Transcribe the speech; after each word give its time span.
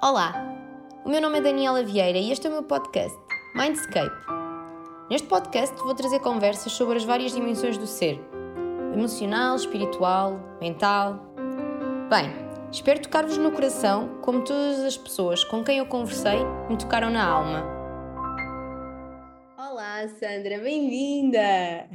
Olá, 0.00 0.32
o 1.04 1.08
meu 1.08 1.20
nome 1.20 1.38
é 1.38 1.40
Daniela 1.40 1.82
Vieira 1.82 2.18
e 2.18 2.30
este 2.30 2.46
é 2.46 2.50
o 2.50 2.52
meu 2.52 2.62
podcast, 2.62 3.18
Mindscape. 3.56 4.14
Neste 5.10 5.26
podcast 5.26 5.74
vou 5.82 5.92
trazer 5.92 6.20
conversas 6.20 6.70
sobre 6.70 6.98
as 6.98 7.04
várias 7.04 7.32
dimensões 7.32 7.76
do 7.76 7.84
ser: 7.84 8.16
emocional, 8.94 9.56
espiritual, 9.56 10.38
mental. 10.60 11.18
Bem, 12.08 12.30
espero 12.70 13.02
tocar-vos 13.02 13.38
no 13.38 13.50
coração, 13.50 14.20
como 14.22 14.44
todas 14.44 14.78
as 14.84 14.96
pessoas 14.96 15.42
com 15.42 15.64
quem 15.64 15.78
eu 15.78 15.86
conversei 15.86 16.38
me 16.70 16.78
tocaram 16.78 17.10
na 17.10 17.28
alma. 17.28 17.64
Olá, 19.58 20.06
Sandra, 20.10 20.60
bem-vinda! 20.60 21.88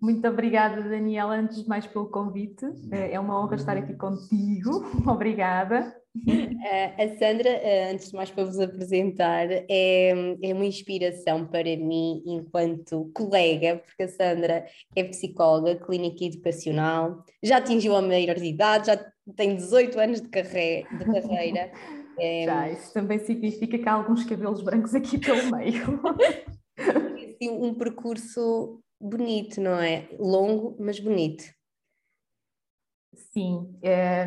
Muito 0.00 0.26
obrigada, 0.26 0.80
Daniela, 0.80 1.34
antes 1.34 1.62
de 1.62 1.68
mais 1.68 1.86
pelo 1.86 2.08
convite. 2.08 2.64
É 2.90 3.20
uma 3.20 3.38
honra 3.38 3.56
estar 3.56 3.76
aqui 3.76 3.92
contigo. 3.94 4.82
Obrigada. 5.06 6.03
A 6.96 7.08
Sandra, 7.18 7.60
antes 7.90 8.10
de 8.10 8.16
mais 8.16 8.30
para 8.30 8.44
vos 8.44 8.58
apresentar, 8.58 9.48
é, 9.50 10.10
é 10.42 10.54
uma 10.54 10.64
inspiração 10.64 11.46
para 11.46 11.76
mim 11.76 12.22
enquanto 12.24 13.10
colega, 13.12 13.82
porque 13.84 14.04
a 14.04 14.08
Sandra 14.08 14.66
é 14.94 15.04
psicóloga 15.04 15.76
clínica 15.76 16.24
educacional, 16.24 17.24
já 17.42 17.58
atingiu 17.58 17.96
a 17.96 18.02
maior 18.02 18.36
de 18.36 18.46
idade, 18.46 18.86
já 18.86 19.12
tem 19.36 19.56
18 19.56 19.98
anos 19.98 20.20
de, 20.20 20.28
carre 20.28 20.86
de 20.90 21.04
carreira. 21.04 21.72
É, 22.18 22.44
já, 22.46 22.70
isso 22.70 22.92
também 22.92 23.18
significa 23.18 23.76
que 23.76 23.88
há 23.88 23.92
alguns 23.92 24.24
cabelos 24.24 24.62
brancos 24.62 24.94
aqui 24.94 25.18
pelo 25.18 25.56
meio. 25.56 25.82
Assim, 26.78 27.50
um 27.50 27.74
percurso 27.74 28.80
bonito, 29.00 29.60
não 29.60 29.78
é? 29.78 30.08
Longo, 30.18 30.76
mas 30.78 31.00
bonito. 31.00 31.44
Sim, 33.32 33.76
é, 33.82 34.26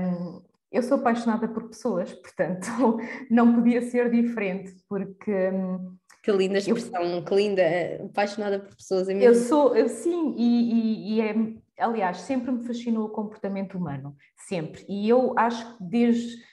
eu 0.72 0.84
sou 0.84 0.98
apaixonada 0.98 1.48
por 1.48 1.68
pessoas, 1.70 2.14
portanto, 2.14 2.68
não 3.30 3.56
podia 3.56 3.82
ser 3.82 4.10
diferente, 4.10 4.76
porque. 4.88 5.32
Hum, 5.50 5.96
que 6.24 6.32
linda 6.32 6.58
expressão, 6.58 7.02
eu, 7.04 7.24
que 7.24 7.34
linda, 7.34 7.64
apaixonada 8.04 8.60
por 8.60 8.76
pessoas. 8.76 9.08
É 9.08 9.14
mesmo... 9.14 9.30
Eu 9.30 9.36
sou, 9.36 9.76
eu, 9.76 9.88
sim, 9.88 10.36
e, 10.38 10.74
e, 10.74 11.14
e, 11.14 11.22
é, 11.22 11.36
aliás, 11.80 12.18
sempre 12.18 12.52
me 12.52 12.66
fascinou 12.66 13.06
o 13.06 13.10
comportamento 13.10 13.78
humano, 13.78 14.14
sempre. 14.36 14.86
E 14.90 15.08
eu 15.08 15.34
acho 15.38 15.78
que 15.78 15.84
desde 15.86 16.44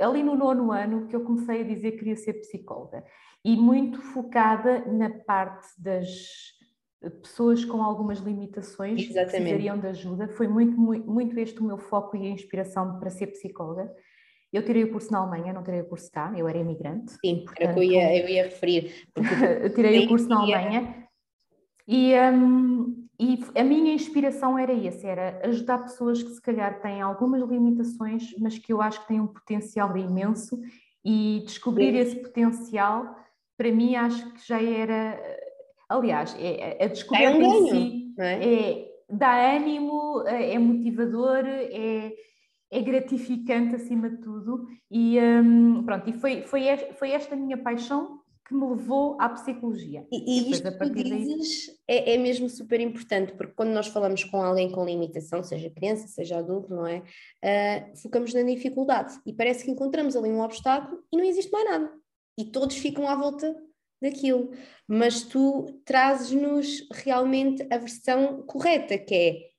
ali 0.00 0.22
no 0.22 0.34
nono 0.34 0.72
ano 0.72 1.06
que 1.06 1.14
eu 1.14 1.22
comecei 1.22 1.60
a 1.60 1.64
dizer 1.64 1.92
que 1.92 1.98
queria 1.98 2.16
ser 2.16 2.34
psicóloga, 2.34 3.04
e 3.44 3.56
muito 3.56 4.00
focada 4.00 4.84
na 4.86 5.10
parte 5.10 5.68
das 5.78 6.53
pessoas 7.22 7.64
com 7.64 7.82
algumas 7.82 8.18
limitações 8.18 9.02
Exatamente. 9.02 9.30
que 9.30 9.36
precisariam 9.36 9.78
de 9.78 9.86
ajuda. 9.86 10.28
Foi 10.28 10.48
muito, 10.48 10.78
muito, 10.78 11.10
muito 11.10 11.38
este 11.38 11.60
o 11.60 11.64
meu 11.64 11.78
foco 11.78 12.16
e 12.16 12.26
a 12.26 12.30
inspiração 12.30 12.98
para 12.98 13.10
ser 13.10 13.28
psicóloga. 13.28 13.90
Eu 14.52 14.64
tirei 14.64 14.84
o 14.84 14.92
curso 14.92 15.10
na 15.10 15.18
Alemanha, 15.18 15.52
não 15.52 15.64
tirei 15.64 15.80
o 15.80 15.88
curso 15.88 16.10
cá, 16.12 16.32
eu 16.36 16.48
era 16.48 16.58
imigrante. 16.58 17.12
Sim, 17.24 17.44
portanto, 17.44 17.60
era 17.60 17.72
que 17.74 17.78
eu 17.80 17.82
ia, 17.82 18.18
eu 18.22 18.28
ia 18.28 18.44
referir. 18.44 18.94
eu 19.62 19.74
tirei 19.74 20.04
o 20.04 20.08
curso 20.08 20.28
na 20.28 20.40
Alemanha 20.40 21.04
e, 21.86 22.14
um, 22.14 23.06
e 23.20 23.44
a 23.54 23.62
minha 23.62 23.92
inspiração 23.92 24.58
era 24.58 24.72
essa, 24.72 25.06
era 25.06 25.40
ajudar 25.44 25.78
pessoas 25.78 26.22
que 26.22 26.30
se 26.30 26.40
calhar 26.40 26.80
têm 26.80 27.02
algumas 27.02 27.42
limitações, 27.42 28.34
mas 28.38 28.58
que 28.58 28.72
eu 28.72 28.80
acho 28.80 29.02
que 29.02 29.08
têm 29.08 29.20
um 29.20 29.26
potencial 29.26 29.94
imenso 29.96 30.58
e 31.04 31.42
descobrir 31.44 31.92
Sim. 31.92 31.98
esse 31.98 32.16
potencial, 32.16 33.16
para 33.56 33.70
mim 33.70 33.94
acho 33.96 34.32
que 34.32 34.46
já 34.46 34.62
era 34.62 35.20
Aliás, 35.88 36.34
é, 36.38 36.78
é, 36.80 36.84
a 36.84 36.88
descoberta 36.88 37.26
é 37.26 37.30
um 37.30 37.38
ganho, 37.38 37.66
em 37.66 37.70
si 37.70 38.14
é? 38.18 38.88
dá 39.10 39.56
ânimo, 39.56 40.22
é, 40.26 40.54
é 40.54 40.58
motivador, 40.58 41.44
é, 41.44 42.12
é 42.70 42.80
gratificante 42.80 43.74
acima 43.76 44.10
de 44.10 44.18
tudo. 44.18 44.66
E 44.90 45.18
um, 45.20 45.82
pronto, 45.84 46.08
e 46.08 46.12
foi, 46.14 46.42
foi, 46.42 46.62
foi 46.94 47.10
esta 47.10 47.36
minha 47.36 47.56
paixão 47.56 48.20
que 48.46 48.54
me 48.54 48.66
levou 48.68 49.16
à 49.18 49.28
psicologia. 49.30 50.06
E, 50.12 50.38
e 50.38 50.50
isto 50.50 50.70
que 50.78 50.90
dizes 50.90 51.66
daí... 51.66 51.76
é, 51.88 52.14
é, 52.14 52.18
mesmo 52.18 52.48
super 52.48 52.78
importante, 52.78 53.32
porque 53.32 53.54
quando 53.54 53.70
nós 53.70 53.86
falamos 53.86 54.22
com 54.24 54.42
alguém 54.42 54.70
com 54.70 54.84
limitação, 54.84 55.42
seja 55.42 55.70
criança, 55.70 56.06
seja 56.08 56.38
adulto, 56.38 56.74
não 56.74 56.86
é? 56.86 57.02
Uh, 57.42 57.96
focamos 58.02 58.34
na 58.34 58.42
dificuldade 58.42 59.18
e 59.24 59.32
parece 59.32 59.64
que 59.64 59.70
encontramos 59.70 60.14
ali 60.14 60.28
um 60.28 60.42
obstáculo 60.42 61.02
e 61.10 61.16
não 61.16 61.24
existe 61.24 61.50
mais 61.50 61.64
nada. 61.64 61.90
E 62.38 62.44
todos 62.44 62.76
ficam 62.76 63.08
à 63.08 63.14
volta 63.14 63.54
daquilo, 64.00 64.50
mas 64.86 65.22
tu 65.22 65.80
trazes-nos 65.84 66.86
realmente 66.92 67.66
a 67.70 67.78
versão 67.78 68.42
correta, 68.42 68.98
que 68.98 69.14
é 69.14 69.54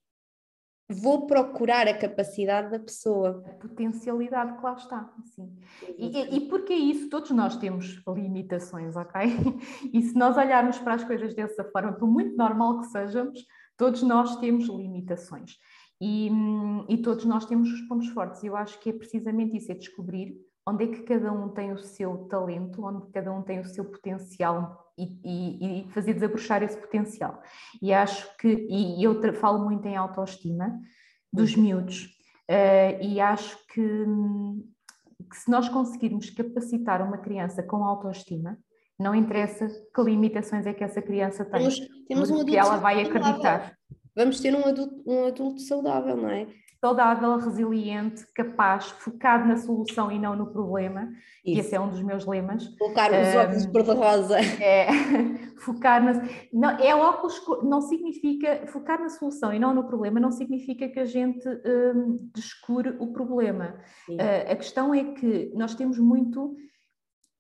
vou 0.90 1.26
procurar 1.26 1.88
a 1.88 1.98
capacidade 1.98 2.70
da 2.70 2.80
pessoa. 2.80 3.44
A 3.48 3.54
potencialidade 3.54 4.56
que 4.56 4.64
lá 4.64 4.74
está, 4.74 5.12
assim. 5.20 5.52
E, 5.98 6.38
e 6.38 6.42
porque 6.48 6.74
é 6.74 6.78
isso, 6.78 7.10
todos 7.10 7.32
nós 7.32 7.58
temos 7.58 8.02
limitações, 8.08 8.96
ok? 8.96 9.22
E 9.92 10.02
se 10.02 10.16
nós 10.16 10.38
olharmos 10.38 10.78
para 10.78 10.94
as 10.94 11.04
coisas 11.04 11.34
dessa 11.34 11.64
forma, 11.72 11.94
por 11.94 12.08
muito 12.08 12.36
normal 12.38 12.82
que 12.82 12.88
sejamos, 12.88 13.40
todos 13.78 14.04
nós 14.04 14.38
temos 14.38 14.68
limitações. 14.68 15.58
E, 16.00 16.30
hum, 16.30 16.86
e 16.90 16.98
todos 16.98 17.26
nós 17.26 17.46
temos 17.46 17.72
os 17.72 17.82
pontos 17.88 18.10
fortes. 18.10 18.44
E 18.44 18.48
eu 18.48 18.56
acho 18.56 18.80
que 18.80 18.90
é 18.90 18.94
precisamente 18.94 19.58
isso, 19.58 19.72
é 19.72 19.76
descobrir 19.76 20.36
onde 20.68 20.86
é 20.86 20.88
que 20.88 21.04
cada 21.04 21.32
um 21.32 21.50
tem 21.50 21.72
o 21.72 21.78
seu 21.78 22.28
talento, 22.28 22.84
onde 22.84 23.12
cada 23.12 23.32
um 23.32 23.42
tem 23.42 23.60
o 23.60 23.66
seu 23.66 23.86
potencial 23.86 24.92
e, 24.98 25.20
e, 25.24 25.82
e 25.82 25.92
fazer 25.92 26.14
desabrochar 26.14 26.64
esse 26.64 26.78
potencial. 26.78 27.42
E 27.82 27.94
acho 27.94 28.36
que, 28.38 28.68
e 28.70 29.04
eu 29.04 29.34
falo 29.36 29.64
muito 29.64 29.88
em 29.88 29.96
autoestima 29.96 30.80
dos 31.32 31.56
uhum. 31.56 31.64
miúdos, 31.64 32.06
uh, 32.50 33.04
e 33.04 33.20
acho 33.20 33.58
que, 33.68 34.06
que 35.30 35.38
se 35.38 35.52
nós 35.52 35.70
conseguirmos 35.70 36.30
capacitar 36.30 37.02
uma 37.02 37.18
criança 37.18 37.62
com 37.62 37.84
autoestima, 37.84 38.58
não 38.98 39.14
interessa 39.14 39.68
que 39.68 40.02
limitações 40.02 40.66
é 40.66 40.74
que 40.74 40.84
essa 40.84 41.02
criança 41.02 41.44
tem, 41.44 41.60
temos, 41.60 41.80
temos 42.08 42.32
um 42.32 42.46
que 42.46 42.56
ela 42.56 42.78
vai 42.78 43.02
acreditar. 43.02 43.78
Vamos 44.16 44.40
ter 44.40 44.56
um 44.56 44.66
adulto, 44.66 45.04
um 45.06 45.26
adulto 45.26 45.60
saudável, 45.60 46.16
não 46.16 46.30
é? 46.30 46.48
Saudável, 46.86 47.36
resiliente, 47.38 48.28
capaz, 48.32 48.92
focado 48.92 49.48
na 49.48 49.58
solução 49.58 50.12
e 50.12 50.20
não 50.20 50.36
no 50.36 50.52
problema. 50.52 51.10
Isso. 51.44 51.58
E 51.58 51.60
esse 51.60 51.76
é 51.76 51.80
um 51.80 51.90
dos 51.90 52.04
meus 52.04 52.28
lemas. 52.28 52.68
Colocar 52.78 53.12
os 53.12 53.34
um, 53.34 53.40
óculos 53.40 53.66
cor-de-rosa. 53.66 54.40
É, 54.62 54.88
focar 55.58 56.04
na. 56.04 56.14
Não, 56.54 56.70
é 56.78 56.96
óculos, 56.96 57.42
não 57.64 57.82
significa. 57.82 58.68
Focar 58.68 59.02
na 59.02 59.10
solução 59.10 59.52
e 59.52 59.58
não 59.58 59.74
no 59.74 59.88
problema 59.88 60.20
não 60.20 60.32
significa 60.32 60.88
que 60.88 61.00
a 61.00 61.06
gente 61.06 61.48
um, 61.50 62.18
descure 62.36 62.96
o 63.00 63.12
problema. 63.12 63.80
Uh, 64.08 64.52
a 64.52 64.56
questão 64.56 64.94
é 64.94 65.04
que 65.04 65.52
nós 65.56 65.74
temos 65.74 65.98
muito. 65.98 66.56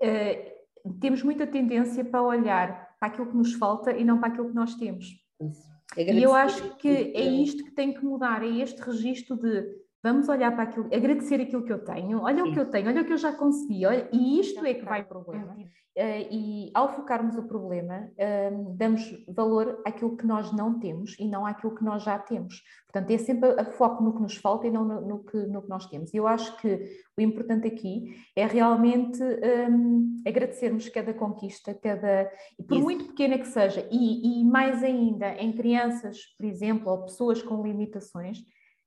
Uh, 0.02 0.56
temos 1.00 1.22
muita 1.22 1.46
tendência 1.46 2.04
para 2.04 2.24
olhar 2.24 2.96
para 3.00 3.10
aquilo 3.10 3.28
que 3.28 3.38
nos 3.38 3.54
falta 3.54 3.92
e 3.92 4.04
não 4.04 4.18
para 4.18 4.30
aquilo 4.30 4.50
que 4.50 4.56
nós 4.56 4.74
temos. 4.74 5.06
Isso. 5.40 5.75
E 5.98 6.22
eu 6.22 6.34
acho 6.34 6.76
que 6.78 6.88
é 6.88 7.24
isto 7.24 7.64
que 7.64 7.72
tem 7.72 7.94
que 7.94 8.04
mudar, 8.04 8.44
é 8.44 8.48
este 8.48 8.82
registro 8.82 9.38
de 9.38 9.86
vamos 10.04 10.30
olhar 10.30 10.52
para 10.52 10.64
aquilo, 10.64 10.86
agradecer 10.94 11.42
aquilo 11.42 11.64
que 11.64 11.74
eu 11.74 11.84
tenho, 11.84 12.22
olha 12.22 12.44
Sim. 12.44 12.50
o 12.50 12.54
que 12.54 12.60
eu 12.60 12.70
tenho, 12.70 12.88
olha 12.88 13.02
o 13.02 13.06
que 13.06 13.14
eu 13.14 13.18
já 13.18 13.34
consegui, 13.34 13.86
olha, 13.86 14.08
e 14.12 14.40
isto 14.40 14.64
é 14.64 14.74
que 14.74 14.86
vai 14.86 15.04
para 15.04 15.18
o 15.18 15.24
problema. 15.24 15.56
Uh, 15.98 16.28
e 16.30 16.72
ao 16.74 16.94
focarmos 16.94 17.38
o 17.38 17.44
problema, 17.44 18.12
uh, 18.20 18.76
damos 18.76 19.02
valor 19.30 19.82
àquilo 19.86 20.18
que 20.18 20.28
nós 20.28 20.52
não 20.52 20.78
temos 20.78 21.16
e 21.18 21.26
não 21.26 21.46
àquilo 21.46 21.74
que 21.74 21.86
nós 21.86 22.04
já 22.04 22.20
temos. 22.20 22.62
Portanto, 22.92 23.12
é 23.12 23.18
sempre 23.18 23.50
a, 23.52 23.62
a 23.62 23.66
foco 23.66 24.04
no 24.04 24.14
que 24.14 24.22
nos 24.22 24.36
falta 24.36 24.68
e 24.68 24.72
não 24.72 24.84
no, 24.84 25.00
no, 25.00 25.24
que, 25.24 25.38
no 25.38 25.62
que 25.62 25.70
nós 25.70 25.86
temos. 25.86 26.14
E 26.14 26.18
eu 26.18 26.28
acho 26.28 26.58
que 26.58 26.90
o 27.18 27.22
importante 27.22 27.66
aqui 27.66 28.14
é 28.36 28.46
realmente 28.46 29.24
um, 29.24 30.18
agradecermos 30.28 30.90
cada 30.90 31.14
conquista, 31.14 31.74
cada, 31.74 32.30
por 32.68 32.76
Isso. 32.76 32.84
muito 32.84 33.06
pequena 33.06 33.38
que 33.38 33.48
seja, 33.48 33.88
e, 33.90 34.42
e 34.42 34.44
mais 34.44 34.84
ainda 34.84 35.34
em 35.36 35.54
crianças, 35.54 36.18
por 36.38 36.46
exemplo, 36.46 36.92
ou 36.92 37.04
pessoas 37.04 37.42
com 37.42 37.64
limitações, 37.64 38.40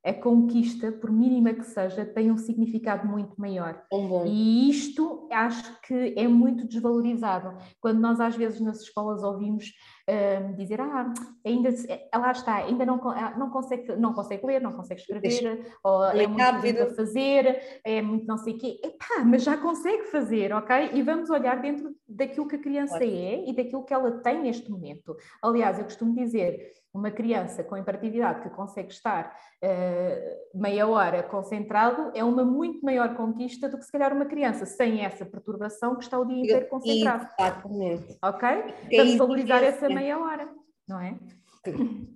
a 0.04 0.12
conquista, 0.12 0.92
por 0.92 1.10
mínima 1.10 1.52
que 1.52 1.64
seja, 1.64 2.04
tem 2.04 2.30
um 2.30 2.36
significado 2.36 3.06
muito 3.06 3.38
maior. 3.38 3.82
Bom. 3.90 4.24
E 4.26 4.70
isto 4.70 5.28
acho 5.30 5.80
que 5.82 6.14
é 6.16 6.26
muito 6.28 6.66
desvalorizado. 6.66 7.56
Quando 7.80 8.00
nós 8.00 8.20
às 8.20 8.36
vezes 8.36 8.60
nas 8.60 8.80
escolas 8.80 9.22
ouvimos 9.22 9.66
uh, 10.08 10.54
dizer, 10.56 10.80
ah, 10.80 11.12
ainda 11.44 11.68
eh, 11.88 12.08
lá 12.14 12.30
está, 12.30 12.56
ainda 12.56 12.86
não, 12.86 13.00
ah, 13.10 13.34
não, 13.36 13.50
consegue, 13.50 13.96
não 13.96 14.12
consegue 14.14 14.46
ler, 14.46 14.60
não 14.60 14.72
consegue 14.72 15.00
escrever, 15.00 15.66
ou 15.82 16.04
é, 16.04 16.26
muito 16.26 16.82
a 16.82 16.94
fazer, 16.94 17.80
é 17.84 18.00
muito 18.00 18.26
não 18.26 18.38
sei 18.38 18.54
o 18.54 18.58
quê. 18.58 18.80
Epá, 18.82 19.24
mas 19.24 19.42
já 19.42 19.56
consegue 19.56 20.04
fazer, 20.04 20.52
ok? 20.52 20.90
E 20.94 21.02
vamos 21.02 21.28
olhar 21.28 21.60
dentro 21.60 21.94
daquilo 22.08 22.46
que 22.46 22.56
a 22.56 22.62
criança 22.62 23.02
é 23.02 23.48
e 23.48 23.54
daquilo 23.54 23.84
que 23.84 23.92
ela 23.92 24.12
tem 24.20 24.40
neste 24.40 24.70
momento. 24.70 25.16
Aliás, 25.42 25.78
eu 25.78 25.84
costumo 25.84 26.14
dizer, 26.14 26.72
uma 26.98 27.10
criança 27.10 27.62
com 27.62 27.76
hiperatividade 27.76 28.42
que 28.42 28.50
consegue 28.50 28.92
estar 28.92 29.36
uh, 29.62 30.58
meia 30.58 30.86
hora 30.86 31.22
concentrado 31.22 32.10
é 32.14 32.24
uma 32.24 32.44
muito 32.44 32.84
maior 32.84 33.16
conquista 33.16 33.68
do 33.68 33.78
que 33.78 33.84
se 33.84 33.92
calhar 33.92 34.12
uma 34.12 34.26
criança 34.26 34.66
sem 34.66 35.04
essa 35.04 35.24
perturbação 35.24 35.96
que 35.96 36.02
está 36.02 36.18
o 36.18 36.24
dia 36.24 36.42
inteiro 36.42 36.68
concentrado. 36.68 37.28
Exatamente. 37.38 38.18
Ok? 38.22 38.48
É 38.90 38.96
Vamos 38.96 39.16
valorizar 39.16 39.62
essa 39.62 39.88
meia 39.88 40.18
hora, 40.18 40.48
não 40.88 41.00
é? 41.00 41.16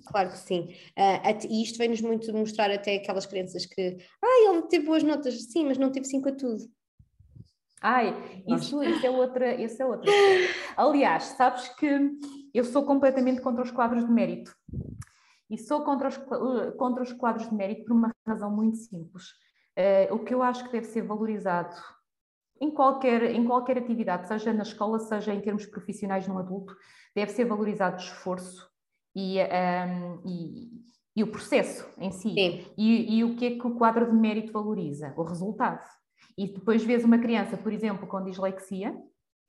Claro 0.06 0.30
que 0.30 0.38
sim. 0.38 0.74
Uh, 0.98 1.46
e 1.48 1.62
isto 1.62 1.78
vem-nos 1.78 2.00
muito 2.00 2.32
mostrar 2.32 2.70
até 2.70 2.96
aquelas 2.96 3.26
crianças 3.26 3.66
que, 3.66 3.98
ah, 4.22 4.50
ele 4.50 4.62
teve 4.62 4.86
boas 4.86 5.02
notas, 5.02 5.34
sim, 5.44 5.66
mas 5.66 5.78
não 5.78 5.90
teve 5.90 6.06
5 6.06 6.28
a 6.28 6.32
tudo. 6.32 6.64
Ai, 7.80 8.14
isso, 8.46 8.82
isso 8.82 9.04
é 9.04 9.10
outra, 9.10 9.54
isso 9.60 9.82
é 9.82 9.84
outra. 9.84 10.10
Aliás, 10.76 11.24
sabes 11.24 11.68
que 11.70 12.10
eu 12.52 12.64
sou 12.64 12.84
completamente 12.84 13.40
contra 13.40 13.62
os 13.62 13.70
quadros 13.70 14.04
de 14.04 14.12
mérito. 14.12 14.54
E 15.48 15.58
sou 15.58 15.84
contra 15.84 16.08
os, 16.08 16.16
contra 16.76 17.02
os 17.02 17.12
quadros 17.12 17.48
de 17.48 17.54
mérito 17.54 17.84
por 17.84 17.92
uma 17.92 18.14
razão 18.26 18.50
muito 18.50 18.78
simples. 18.78 19.24
Uh, 19.78 20.14
o 20.14 20.18
que 20.18 20.34
eu 20.34 20.42
acho 20.42 20.64
que 20.64 20.72
deve 20.72 20.86
ser 20.86 21.02
valorizado 21.02 21.74
em 22.60 22.70
qualquer, 22.70 23.24
em 23.24 23.44
qualquer 23.44 23.78
atividade, 23.78 24.28
seja 24.28 24.52
na 24.52 24.62
escola, 24.62 24.98
seja 25.00 25.34
em 25.34 25.40
termos 25.40 25.66
profissionais 25.66 26.28
no 26.28 26.38
adulto, 26.38 26.76
deve 27.14 27.32
ser 27.32 27.44
valorizado 27.44 27.96
o 27.96 28.00
esforço 28.00 28.70
e, 29.16 29.38
um, 29.38 29.40
ehm, 29.40 30.20
e, 30.24 30.70
e, 31.16 31.22
o 31.24 31.26
processo 31.26 31.88
em 31.98 32.12
si. 32.12 32.34
E, 32.78 33.18
e 33.18 33.24
o 33.24 33.34
que 33.36 33.46
é 33.46 33.50
que 33.58 33.66
o 33.66 33.74
quadro 33.74 34.06
de 34.06 34.16
mérito 34.16 34.52
valoriza? 34.52 35.12
O 35.16 35.22
resultado. 35.22 35.84
E 36.38 36.46
depois 36.46 36.84
vês 36.84 37.04
uma 37.04 37.18
criança, 37.18 37.56
por 37.56 37.72
exemplo, 37.72 38.06
com 38.06 38.22
dislexia, 38.22 38.96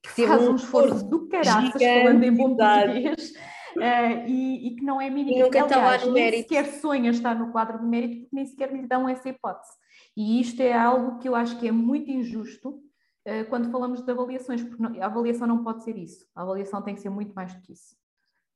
que 0.04 0.28
faz 0.28 0.48
um 0.48 0.56
esforço 0.56 1.06
do 1.06 1.28
caraças, 1.30 1.82
falando 1.82 2.24
em 2.24 2.36
bom 2.36 2.56
português, 2.56 3.32
uh, 3.78 4.28
e, 4.28 4.68
e, 4.68 4.76
que 4.76 4.84
não 4.84 5.00
é 5.00 5.10
mínimo. 5.10 5.38
E 5.38 5.44
nunca 5.44 5.66
mérito. 5.66 6.12
Nem 6.12 6.32
sequer 6.42 6.66
sonha 6.66 7.10
estar 7.10 7.36
no 7.36 7.52
quadro 7.52 7.80
de 7.80 7.86
mérito, 7.86 8.22
porque 8.22 8.36
nem 8.36 8.46
sequer 8.46 8.74
lhe 8.74 8.86
dão 8.86 9.08
essa 9.08 9.30
hipótese. 9.30 9.72
E 10.16 10.42
isto 10.42 10.62
é 10.62 10.74
algo 10.74 11.20
que 11.20 11.28
eu 11.28 11.36
acho 11.36 11.58
que 11.58 11.68
é 11.68 11.72
muito 11.72 12.12
injusto 12.12 12.70
uh, 12.70 13.50
quando 13.50 13.72
falamos 13.72 14.02
de 14.02 14.12
avaliações, 14.12 14.62
porque 14.62 15.00
a 15.00 15.06
avaliação 15.06 15.48
não 15.48 15.64
pode 15.64 15.84
ser 15.86 15.98
isso. 15.98 16.26
A 16.36 16.42
avaliação 16.42 16.82
tem 16.82 16.96
que 16.96 17.02
ser 17.02 17.10
muito 17.10 17.34
mais 17.34 17.54
do 17.54 17.62
que 17.62 17.72
isso. 17.72 17.96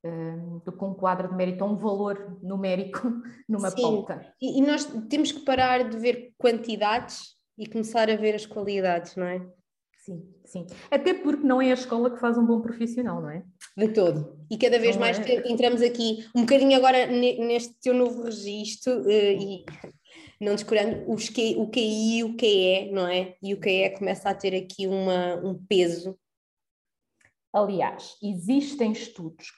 Uh, 0.06 0.62
do 0.66 0.72
que 0.72 0.84
um 0.84 0.94
quadro 0.94 1.30
de 1.30 1.36
mérito 1.36 1.64
ou 1.64 1.72
um 1.72 1.78
valor 1.78 2.38
numérico 2.44 3.02
numa 3.48 3.72
Sim. 3.72 3.82
pauta. 3.82 4.34
E, 4.42 4.60
e 4.60 4.62
nós 4.62 4.86
temos 5.10 5.32
que 5.32 5.40
parar 5.40 5.90
de 5.90 5.98
ver 5.98 6.34
quantidades 6.38 7.38
e 7.58 7.66
começar 7.66 8.10
a 8.10 8.16
ver 8.16 8.36
as 8.36 8.46
qualidades, 8.46 9.16
não 9.16 9.26
é? 9.26 9.42
Sim, 10.08 10.26
sim. 10.46 10.66
Até 10.90 11.14
porque 11.14 11.46
não 11.46 11.62
é 11.62 11.70
a 11.70 11.74
escola 11.74 12.10
que 12.10 12.22
faz 12.22 12.38
um 12.38 12.46
bom 12.46 12.62
profissional, 12.62 13.22
não 13.22 13.30
é? 13.30 13.44
De 13.76 13.90
todo. 13.90 14.40
E 14.50 14.58
cada 14.58 14.80
vez 14.80 14.96
não 14.96 15.02
mais 15.02 15.20
é... 15.20 15.52
entramos 15.52 15.82
aqui 15.82 16.26
um 16.34 16.46
bocadinho 16.46 16.78
agora 16.78 17.08
neste 17.08 17.74
teu 17.82 17.94
novo 17.94 18.24
registro 18.24 19.02
uh, 19.02 19.10
e 19.10 19.66
não 20.40 20.56
descurando 20.56 21.12
os 21.12 21.28
que, 21.28 21.58
o 21.58 21.70
QI 21.70 22.20
e 22.20 22.24
o 22.24 22.38
QE, 22.38 22.90
não 22.94 23.06
é? 23.06 23.36
E 23.44 23.54
o 23.54 23.60
QE 23.60 23.98
começa 23.98 24.30
a 24.30 24.34
ter 24.34 24.56
aqui 24.56 24.88
uma, 24.88 25.36
um 25.44 25.62
peso. 25.68 26.18
Aliás, 27.52 28.16
existem 28.24 28.94
estudos 28.94 29.52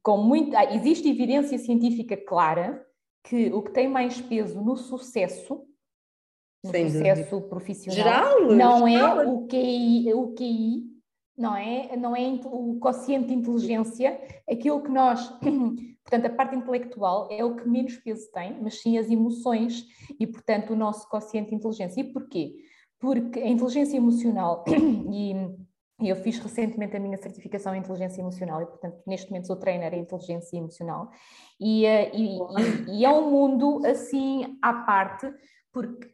com 0.00 0.16
muita. 0.16 0.62
Existe 0.72 1.08
evidência 1.08 1.58
científica 1.58 2.16
clara 2.16 2.86
que 3.24 3.52
o 3.52 3.62
que 3.62 3.72
tem 3.72 3.88
mais 3.88 4.20
peso 4.20 4.62
no 4.62 4.76
sucesso 4.76 5.66
no 6.64 6.70
Sem 6.70 6.90
processo 6.90 7.30
dúvida. 7.30 7.48
profissional. 7.48 7.96
Geral, 7.96 8.52
não 8.52 8.88
geral. 8.88 9.20
é 9.20 9.26
o 9.26 9.46
QI, 9.46 10.14
o 10.14 10.34
QI, 10.34 10.82
não 11.36 11.56
é? 11.56 11.96
Não 11.96 12.16
é 12.16 12.40
o 12.44 12.78
quociente 12.80 13.28
de 13.28 13.34
inteligência, 13.34 14.20
aquilo 14.50 14.82
que 14.82 14.90
nós, 14.90 15.28
portanto, 16.02 16.26
a 16.26 16.30
parte 16.30 16.56
intelectual 16.56 17.28
é 17.30 17.44
o 17.44 17.54
que 17.54 17.68
menos 17.68 17.96
peso 17.98 18.30
tem, 18.32 18.60
mas 18.62 18.80
sim 18.80 18.96
as 18.98 19.10
emoções 19.10 19.84
e, 20.18 20.26
portanto, 20.26 20.72
o 20.72 20.76
nosso 20.76 21.08
quociente 21.08 21.50
de 21.50 21.56
inteligência. 21.56 22.00
E 22.00 22.04
porquê? 22.04 22.56
Porque 22.98 23.38
a 23.40 23.48
inteligência 23.48 23.96
emocional 23.96 24.64
e 25.12 25.34
eu 26.00 26.16
fiz 26.16 26.38
recentemente 26.38 26.96
a 26.96 27.00
minha 27.00 27.16
certificação 27.16 27.74
em 27.74 27.78
inteligência 27.78 28.20
emocional 28.20 28.62
e, 28.62 28.66
portanto, 28.66 29.00
neste 29.06 29.30
momento 29.30 29.46
sou 29.46 29.56
trainer 29.56 29.92
em 29.94 30.00
inteligência 30.00 30.56
emocional. 30.56 31.10
E, 31.60 31.86
eh, 31.86 32.10
e, 32.14 32.38
e, 32.38 32.98
e 32.98 33.04
é 33.04 33.10
um 33.10 33.30
mundo 33.30 33.80
assim 33.86 34.58
à 34.60 34.72
parte, 34.72 35.32
porque 35.72 36.13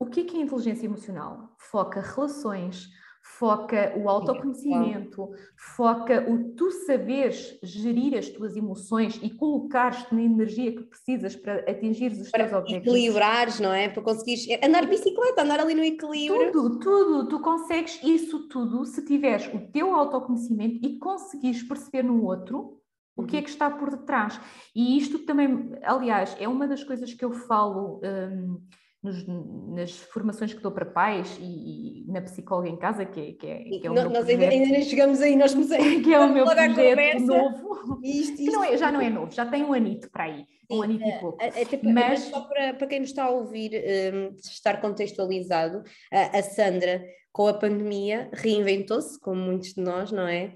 o 0.00 0.06
que 0.06 0.20
é, 0.20 0.24
que 0.24 0.36
é 0.36 0.40
inteligência 0.40 0.86
emocional? 0.86 1.54
Foca 1.58 2.00
relações, 2.00 2.88
foca 3.36 3.92
o 3.96 4.08
autoconhecimento, 4.08 5.28
foca 5.76 6.24
o 6.30 6.54
tu 6.54 6.70
saberes 6.70 7.58
gerir 7.62 8.16
as 8.16 8.28
tuas 8.28 8.56
emoções 8.56 9.18
e 9.22 9.30
colocares-te 9.30 10.14
na 10.14 10.22
energia 10.22 10.74
que 10.74 10.84
precisas 10.84 11.36
para 11.36 11.58
atingir 11.70 12.12
os 12.12 12.30
para 12.30 12.44
teus 12.44 12.58
objetivos. 12.58 12.94
Equilibrares, 12.94 13.60
não 13.60 13.72
é? 13.72 13.88
Para 13.88 14.02
conseguires 14.02 14.46
andar 14.62 14.82
de 14.82 14.88
bicicleta, 14.88 15.42
andar 15.42 15.60
ali 15.60 15.74
no 15.74 15.84
equilíbrio. 15.84 16.52
Tudo, 16.52 16.78
tudo. 16.78 17.28
Tu 17.28 17.40
consegues 17.40 18.00
isso 18.02 18.48
tudo 18.48 18.84
se 18.84 19.04
tiveres 19.04 19.46
o 19.52 19.58
teu 19.70 19.94
autoconhecimento 19.94 20.78
e 20.86 20.98
conseguires 20.98 21.62
perceber 21.62 22.04
no 22.04 22.24
outro 22.24 22.78
o 23.16 23.24
que 23.24 23.36
é 23.36 23.40
uhum. 23.40 23.44
que 23.44 23.50
está 23.50 23.68
por 23.68 23.90
detrás. 23.90 24.40
E 24.74 24.96
isto 24.96 25.18
também, 25.20 25.72
aliás, 25.82 26.36
é 26.38 26.48
uma 26.48 26.68
das 26.68 26.84
coisas 26.84 27.12
que 27.12 27.24
eu 27.24 27.32
falo. 27.32 28.00
Hum, 28.04 28.60
nos, 29.08 29.26
nas 29.74 29.96
formações 29.96 30.52
que 30.52 30.60
dou 30.60 30.70
para 30.70 30.84
pais 30.84 31.38
e, 31.40 32.04
e 32.04 32.12
na 32.12 32.20
psicóloga 32.20 32.68
em 32.68 32.76
casa, 32.76 33.04
que 33.04 33.20
é, 33.20 33.32
que 33.32 33.46
é, 33.46 33.80
que 33.80 33.86
é 33.86 33.90
o 33.90 33.94
nós, 33.94 34.04
meu 34.04 34.12
projeto. 34.12 34.38
Nós 34.38 34.50
ainda, 34.50 34.66
nem 34.68 34.82
chegamos 34.82 35.20
aí, 35.20 35.36
nós 35.36 35.54
começamos 35.54 35.86
que 36.04 36.12
é 36.14 36.18
o 36.18 36.32
meu 36.32 36.44
projeto 36.44 37.20
novo. 37.20 38.00
Isto, 38.02 38.42
isto. 38.42 38.52
Não 38.52 38.64
é, 38.64 38.76
já 38.76 38.92
não 38.92 39.00
é 39.00 39.10
novo, 39.10 39.32
já 39.32 39.46
tem 39.46 39.64
um 39.64 39.72
anito 39.72 40.10
para 40.10 40.24
aí, 40.24 40.44
um 40.70 40.82
anito 40.82 41.04
e 41.04 41.12
pouco. 41.18 41.38
Até 41.42 41.80
Mas... 41.82 42.20
só 42.20 42.42
para, 42.42 42.74
para 42.74 42.86
quem 42.86 43.00
nos 43.00 43.08
está 43.08 43.24
a 43.24 43.30
ouvir 43.30 43.72
um, 44.14 44.36
estar 44.36 44.80
contextualizado, 44.80 45.82
a, 46.12 46.38
a 46.38 46.42
Sandra, 46.42 47.02
com 47.32 47.46
a 47.46 47.54
pandemia, 47.54 48.30
reinventou-se, 48.32 49.18
como 49.20 49.40
muitos 49.40 49.74
de 49.74 49.80
nós, 49.80 50.12
não 50.12 50.26
é? 50.26 50.54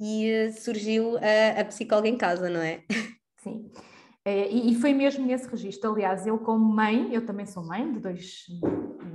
E 0.00 0.48
uh, 0.48 0.52
surgiu 0.52 1.16
a, 1.18 1.60
a 1.60 1.64
psicóloga 1.64 2.08
em 2.08 2.16
casa, 2.16 2.50
não 2.50 2.60
é? 2.60 2.82
Sim. 3.42 3.70
É, 4.24 4.48
e, 4.48 4.74
foi 4.76 4.94
mesmo 4.94 5.26
nesse 5.26 5.46
registro. 5.48 5.92
Aliás, 5.92 6.26
eu 6.26 6.38
como 6.38 6.64
mãe, 6.64 7.12
eu 7.12 7.26
também 7.26 7.44
sou 7.44 7.62
mãe 7.62 7.92
de 7.92 8.00
dois, 8.00 8.46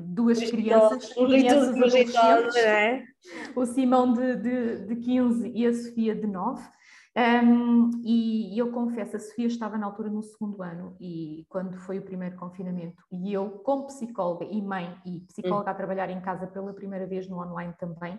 duas 0.05 0.37
crianças, 0.51 1.11
crianças 1.13 1.69
adolescentes, 1.69 2.55
é? 2.55 3.03
o 3.55 3.65
Simão 3.65 4.13
de, 4.13 4.35
de, 4.35 4.85
de 4.85 4.95
15 4.97 5.51
e 5.55 5.65
a 5.65 5.73
Sofia 5.73 6.13
de 6.13 6.27
9. 6.27 6.61
Um, 7.17 7.89
e, 8.05 8.53
e 8.53 8.59
eu 8.59 8.71
confesso, 8.71 9.15
a 9.15 9.19
Sofia 9.19 9.47
estava 9.47 9.79
na 9.79 9.87
altura 9.87 10.09
no 10.09 10.21
segundo 10.21 10.61
ano 10.61 10.95
e 11.01 11.43
quando 11.49 11.75
foi 11.79 11.97
o 11.97 12.03
primeiro 12.03 12.37
confinamento 12.37 13.03
e 13.11 13.33
eu 13.33 13.49
como 13.49 13.87
psicóloga 13.87 14.45
e 14.45 14.61
mãe 14.61 14.95
e 15.03 15.21
psicóloga 15.21 15.71
a 15.71 15.73
trabalhar 15.73 16.09
em 16.11 16.21
casa 16.21 16.45
pela 16.45 16.71
primeira 16.71 17.07
vez 17.07 17.27
no 17.27 17.41
online 17.41 17.73
também, 17.79 18.17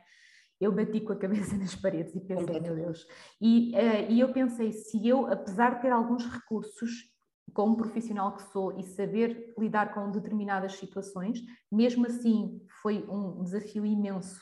eu 0.60 0.70
bati 0.70 1.00
com 1.00 1.12
a 1.12 1.16
cabeça 1.16 1.56
nas 1.58 1.74
paredes 1.74 2.14
e 2.14 2.20
pensei, 2.20 2.60
meu 2.60 2.74
Deus. 2.74 3.06
E, 3.40 3.72
uh, 3.74 4.10
e 4.10 4.20
eu 4.20 4.32
pensei, 4.32 4.72
se 4.72 5.06
eu, 5.06 5.26
apesar 5.26 5.76
de 5.76 5.82
ter 5.82 5.90
alguns 5.90 6.26
recursos, 6.26 7.10
como 7.52 7.76
profissional 7.76 8.36
que 8.36 8.42
sou 8.52 8.78
e 8.78 8.82
saber 8.84 9.54
lidar 9.58 9.92
com 9.92 10.10
determinadas 10.10 10.74
situações, 10.74 11.40
mesmo 11.70 12.06
assim 12.06 12.60
foi 12.82 13.04
um 13.08 13.42
desafio 13.42 13.84
imenso 13.84 14.40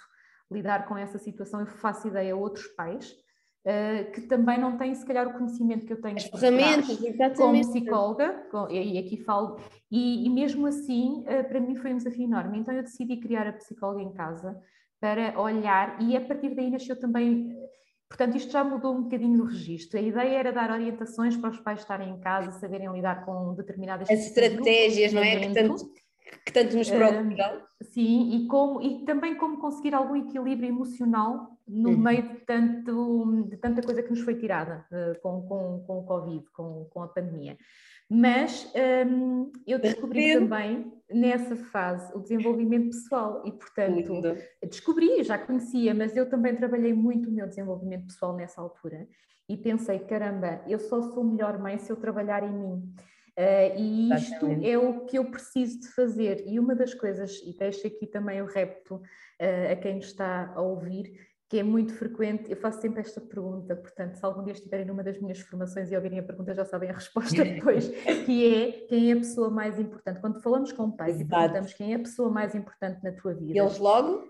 lidar 0.50 0.87
com 0.87 0.97
essa 0.97 1.19
situação. 1.19 1.61
Eu 1.61 1.66
faço 1.66 2.09
ideia 2.09 2.35
a 2.35 2.37
outros 2.37 2.66
pais 2.69 3.11
uh, 3.64 4.12
que 4.12 4.23
também 4.23 4.59
não 4.59 4.76
têm, 4.76 4.95
se 4.95 5.07
calhar, 5.07 5.28
o 5.28 5.33
conhecimento 5.33 5.87
que 5.87 5.92
eu 5.92 6.00
tenho. 6.00 6.16
As 6.16 6.25
ferramentas, 6.25 6.99
Como 7.37 7.61
psicóloga, 7.61 8.47
com, 8.50 8.71
e 8.71 8.99
aqui 8.99 9.16
falo, 9.25 9.59
e, 9.90 10.26
e 10.26 10.31
mesmo 10.31 10.66
assim, 10.66 11.25
uh, 11.25 11.49
para 11.49 11.61
mim 11.61 11.76
foi 11.76 11.92
um 11.92 11.97
desafio 11.99 12.25
enorme. 12.25 12.59
Então 12.59 12.75
eu 12.75 12.83
decidi 12.83 13.16
criar 13.19 13.47
a 13.47 13.52
psicóloga 13.52 14.02
em 14.02 14.12
casa 14.12 14.61
para 15.00 15.38
olhar 15.40 16.00
e 16.02 16.17
a 16.17 16.21
partir 16.21 16.55
daí 16.55 16.71
nasceu 16.71 16.99
também. 16.99 17.57
Portanto, 18.09 18.37
isto 18.37 18.50
já 18.50 18.64
mudou 18.64 18.95
um 18.95 19.02
bocadinho 19.02 19.43
o 19.43 19.47
registro. 19.47 19.99
A 19.99 20.02
ideia 20.02 20.38
era 20.38 20.52
dar 20.52 20.71
orientações 20.71 21.37
para 21.37 21.50
os 21.50 21.61
pais 21.61 21.81
estarem 21.81 22.11
em 22.11 22.21
casa, 22.21 22.59
saberem 22.59 22.90
lidar 22.90 23.25
com 23.25 23.55
determinadas 23.55 24.11
As 24.11 24.21
estratégias, 24.21 25.12
não 25.12 25.23
é? 25.23 25.38
Que 25.40 25.52
tanto, 25.52 25.93
que 26.47 26.52
tanto 26.52 26.76
nos 26.76 26.90
procuram. 26.90 27.28
Uh, 27.28 27.85
sim, 27.93 28.31
e, 28.35 28.47
como, 28.47 28.81
e 28.81 29.05
também 29.05 29.35
como 29.35 29.59
conseguir 29.59 29.95
algum 29.95 30.17
equilíbrio 30.17 30.69
emocional 30.69 31.59
no 31.67 31.90
uhum. 31.90 31.99
meio 31.99 32.23
de, 32.23 32.37
tanto, 32.47 33.47
de 33.47 33.57
tanta 33.59 33.83
coisa 33.83 34.02
que 34.02 34.11
nos 34.11 34.21
foi 34.21 34.37
tirada 34.37 34.87
uh, 34.90 35.21
com, 35.21 35.43
com, 35.43 35.85
com 35.87 35.99
o 35.99 36.05
Covid, 36.05 36.45
com, 36.52 36.87
com 36.90 37.02
a 37.02 37.09
pandemia. 37.09 37.59
Mas 38.09 38.73
um, 39.07 39.52
eu 39.67 39.78
descobri 39.78 40.33
também 40.33 40.90
nessa 41.11 41.57
fase 41.57 42.15
o 42.15 42.21
desenvolvimento 42.21 42.91
pessoal 42.91 43.43
e, 43.47 43.53
portanto, 43.53 44.21
descobri, 44.69 45.23
já 45.23 45.38
conhecia, 45.38 45.95
mas 45.95 46.17
eu 46.17 46.29
também 46.29 46.55
trabalhei 46.55 46.93
muito 46.93 47.29
o 47.29 47.33
meu 47.33 47.47
desenvolvimento 47.47 48.07
pessoal 48.07 48.37
nessa 48.37 48.61
altura 48.61 49.09
e 49.49 49.57
pensei, 49.57 49.99
caramba, 50.00 50.62
eu 50.67 50.79
só 50.79 51.00
sou 51.00 51.25
melhor 51.25 51.59
mãe 51.59 51.79
se 51.79 51.91
eu 51.91 51.97
trabalhar 51.97 52.43
em 52.43 52.53
mim. 52.53 52.95
Uh, 53.38 53.79
e 53.79 54.12
isto 54.15 54.47
é 54.65 54.77
o 54.77 55.07
que 55.07 55.17
eu 55.17 55.31
preciso 55.31 55.81
de 55.81 55.88
fazer. 55.95 56.43
E 56.47 56.59
uma 56.59 56.75
das 56.75 56.93
coisas, 56.93 57.41
e 57.47 57.57
deixo 57.57 57.87
aqui 57.87 58.07
também 58.07 58.43
o 58.43 58.47
repto 58.47 58.97
uh, 58.97 59.73
a 59.73 59.77
quem 59.77 59.99
está 59.99 60.53
a 60.55 60.61
ouvir, 60.61 61.12
que 61.49 61.59
é 61.59 61.62
muito 61.62 61.95
frequente, 61.95 62.50
eu 62.50 62.57
faço 62.57 62.81
sempre 62.83 63.00
esta 63.00 63.23
pergunta, 63.23 63.75
portanto, 63.75 64.17
se 64.17 64.25
algum 64.25 64.45
dia 64.45 64.52
estiverem 64.52 64.85
numa 64.85 65.02
das 65.02 65.19
minhas 65.19 65.40
formações 65.40 65.90
e 65.90 65.97
ouvirem 65.97 66.19
a 66.19 66.23
pergunta, 66.23 66.55
já 66.55 66.64
sabem 66.64 66.90
a 66.90 66.93
resposta 66.93 67.43
depois, 67.43 67.88
que 68.26 68.55
é 68.55 68.73
quem 68.87 69.11
é 69.11 69.14
a 69.14 69.17
pessoa 69.17 69.49
mais 69.49 69.78
importante. 69.78 70.21
Quando 70.21 70.43
falamos 70.43 70.73
com 70.73 70.90
pais 70.90 71.19
e 71.19 71.25
perguntamos 71.25 71.73
quem 71.73 71.93
é 71.93 71.97
a 71.97 72.00
pessoa 72.00 72.28
mais 72.28 72.55
importante 72.55 73.02
na 73.02 73.12
tua 73.12 73.33
vida. 73.33 73.59
Eles 73.59 73.78
logo? 73.78 74.28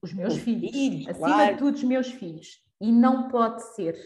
Os 0.00 0.12
meus 0.12 0.34
os 0.34 0.40
filhos. 0.40 0.70
filhos. 0.70 1.08
Acima 1.08 1.26
claro. 1.26 1.52
de 1.52 1.58
tudo, 1.58 1.74
os 1.74 1.84
meus 1.84 2.08
filhos. 2.08 2.62
E 2.80 2.92
não 2.92 3.28
pode 3.28 3.62
ser. 3.74 3.96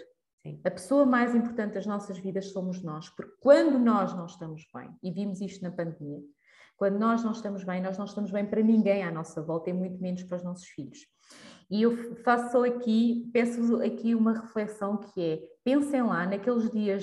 Sim. 0.43 0.59
A 0.65 0.71
pessoa 0.71 1.05
mais 1.05 1.35
importante 1.35 1.75
das 1.75 1.87
nossas 1.87 2.19
vidas 2.19 2.47
somos 2.47 2.83
nós, 2.83 3.11
porque 3.11 3.35
quando 3.41 3.79
nós 3.79 4.15
não 4.15 4.25
estamos 4.25 4.67
bem, 4.75 4.91
e 5.03 5.11
vimos 5.11 5.41
isto 5.41 5.63
na 5.63 5.71
pandemia, 5.71 6.21
Quando 6.77 6.99
nós 6.99 7.23
não 7.23 7.31
estamos 7.31 7.63
bem, 7.63 7.81
nós 7.81 7.97
não 7.97 8.07
estamos 8.07 8.31
bem 8.33 8.45
para 8.45 8.61
ninguém 8.61 9.05
à 9.05 9.11
nossa 9.11 9.41
volta 9.41 9.71
e 9.71 9.73
muito 9.73 10.01
menos 10.01 10.25
para 10.25 10.39
os 10.39 10.43
nossos 10.43 10.67
filhos. 10.69 10.99
E 11.73 11.81
eu 11.85 11.97
faço 12.23 12.63
aqui, 12.65 13.31
peço 13.33 13.81
aqui 13.81 14.15
uma 14.15 14.35
reflexão 14.35 14.99
que 14.99 15.23
é, 15.23 15.41
pensem 15.65 16.03
lá 16.03 16.27
naqueles 16.27 16.71
dias 16.71 17.03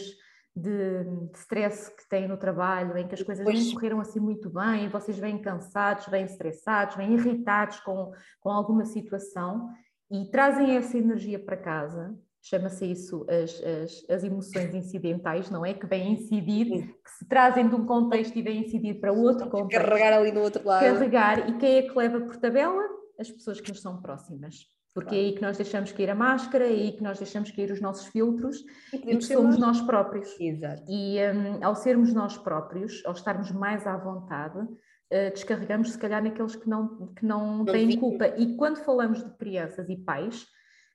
de, 0.55 1.03
de 1.05 1.39
stress 1.39 1.89
que 1.89 2.07
têm 2.07 2.27
no 2.27 2.38
trabalho, 2.38 2.95
em 2.95 3.07
que 3.07 3.15
as 3.15 3.23
coisas 3.23 3.43
não 3.43 3.73
correram 3.73 3.99
assim 3.99 4.19
muito 4.19 4.47
bem, 4.47 4.88
vocês 4.88 5.17
vêm 5.17 5.41
cansados, 5.41 6.05
vêm 6.05 6.23
estressados, 6.23 6.95
vêm 6.95 7.13
irritados 7.15 7.79
com, 7.79 8.11
com 8.39 8.51
alguma 8.51 8.85
situação 8.85 9.69
e 10.11 10.29
trazem 10.29 10.77
essa 10.77 10.99
energia 10.99 11.39
para 11.39 11.57
casa, 11.57 12.15
chama-se 12.39 12.91
isso 12.91 13.25
as, 13.27 13.59
as, 13.63 14.05
as, 14.07 14.23
emoções 14.23 14.75
incidentais, 14.75 15.49
não 15.49 15.65
é? 15.65 15.73
Que 15.73 15.88
vêm 15.88 16.13
incidir, 16.13 16.67
Sim. 16.67 16.81
que 16.81 17.09
se 17.17 17.27
trazem 17.27 17.67
de 17.67 17.73
um 17.73 17.88
contexto 17.88 18.38
e 18.38 18.43
vêm 18.43 18.61
incidir 18.61 18.99
para 18.99 19.11
outro 19.11 19.49
contexto. 19.49 19.83
Carregar 19.83 20.13
ali 20.13 20.31
no 20.31 20.41
outro 20.41 20.63
lado. 20.63 20.81
Carregar, 20.81 21.49
e 21.49 21.57
quem 21.57 21.77
é 21.77 21.81
que 21.81 21.97
leva 21.97 22.21
por 22.21 22.38
tabela? 22.38 22.98
As 23.19 23.29
pessoas 23.29 23.59
que 23.59 23.69
nos 23.69 23.81
são 23.81 24.01
próximas. 24.01 24.65
Porque 24.93 25.09
claro. 25.09 25.23
é 25.23 25.27
aí 25.27 25.35
que 25.35 25.41
nós 25.41 25.57
deixamos 25.57 25.91
cair 25.91 26.09
a 26.09 26.15
máscara, 26.15 26.65
é 26.65 26.69
aí 26.69 26.91
que 26.91 27.03
nós 27.03 27.19
deixamos 27.19 27.51
cair 27.51 27.71
os 27.71 27.79
nossos 27.79 28.07
filtros 28.07 28.63
e, 28.91 28.97
e 28.97 29.17
que 29.17 29.21
somos 29.21 29.57
nós, 29.57 29.77
nós 29.77 29.81
próprios. 29.81 30.35
Exato. 30.39 30.83
E 30.89 31.17
um, 31.31 31.63
ao 31.63 31.75
sermos 31.75 32.13
nós 32.13 32.38
próprios, 32.38 33.03
ao 33.05 33.13
estarmos 33.13 33.51
mais 33.51 33.85
à 33.85 33.95
vontade, 33.97 34.57
uh, 34.57 35.31
descarregamos 35.31 35.91
se 35.91 35.97
calhar 35.97 36.23
naqueles 36.23 36.55
que 36.55 36.67
não, 36.67 37.13
que 37.13 37.25
não, 37.25 37.57
não 37.59 37.65
têm 37.65 37.99
culpa. 37.99 38.27
E 38.38 38.55
quando 38.55 38.77
falamos 38.77 39.23
de 39.23 39.29
crianças 39.38 39.88
e 39.89 39.95
pais, 39.95 40.47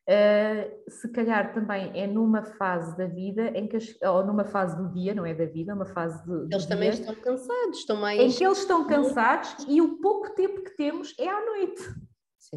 Uh, 0.06 0.90
se 0.90 1.10
calhar 1.12 1.54
também 1.54 1.90
é 1.94 2.06
numa 2.06 2.42
fase 2.42 2.94
da 2.94 3.06
vida 3.06 3.48
em 3.54 3.66
que 3.66 3.78
as, 3.78 3.96
ou 4.02 4.22
numa 4.22 4.44
fase 4.44 4.76
do 4.76 4.92
dia, 4.92 5.14
não 5.14 5.24
é 5.24 5.32
da 5.32 5.46
vida, 5.46 5.74
uma 5.74 5.86
fase 5.86 6.22
de, 6.26 6.54
eles 6.54 6.66
também 6.66 6.90
dia, 6.90 7.00
estão 7.00 7.14
cansados, 7.14 7.78
estão 7.78 7.96
mais 7.96 8.20
em 8.20 8.36
que 8.36 8.44
eles 8.44 8.58
estão 8.58 8.86
cansados 8.86 9.64
e 9.66 9.80
o 9.80 9.96
pouco 10.02 10.34
tempo 10.34 10.62
que 10.62 10.76
temos 10.76 11.14
é 11.18 11.26
à 11.26 11.42
noite. 11.42 11.82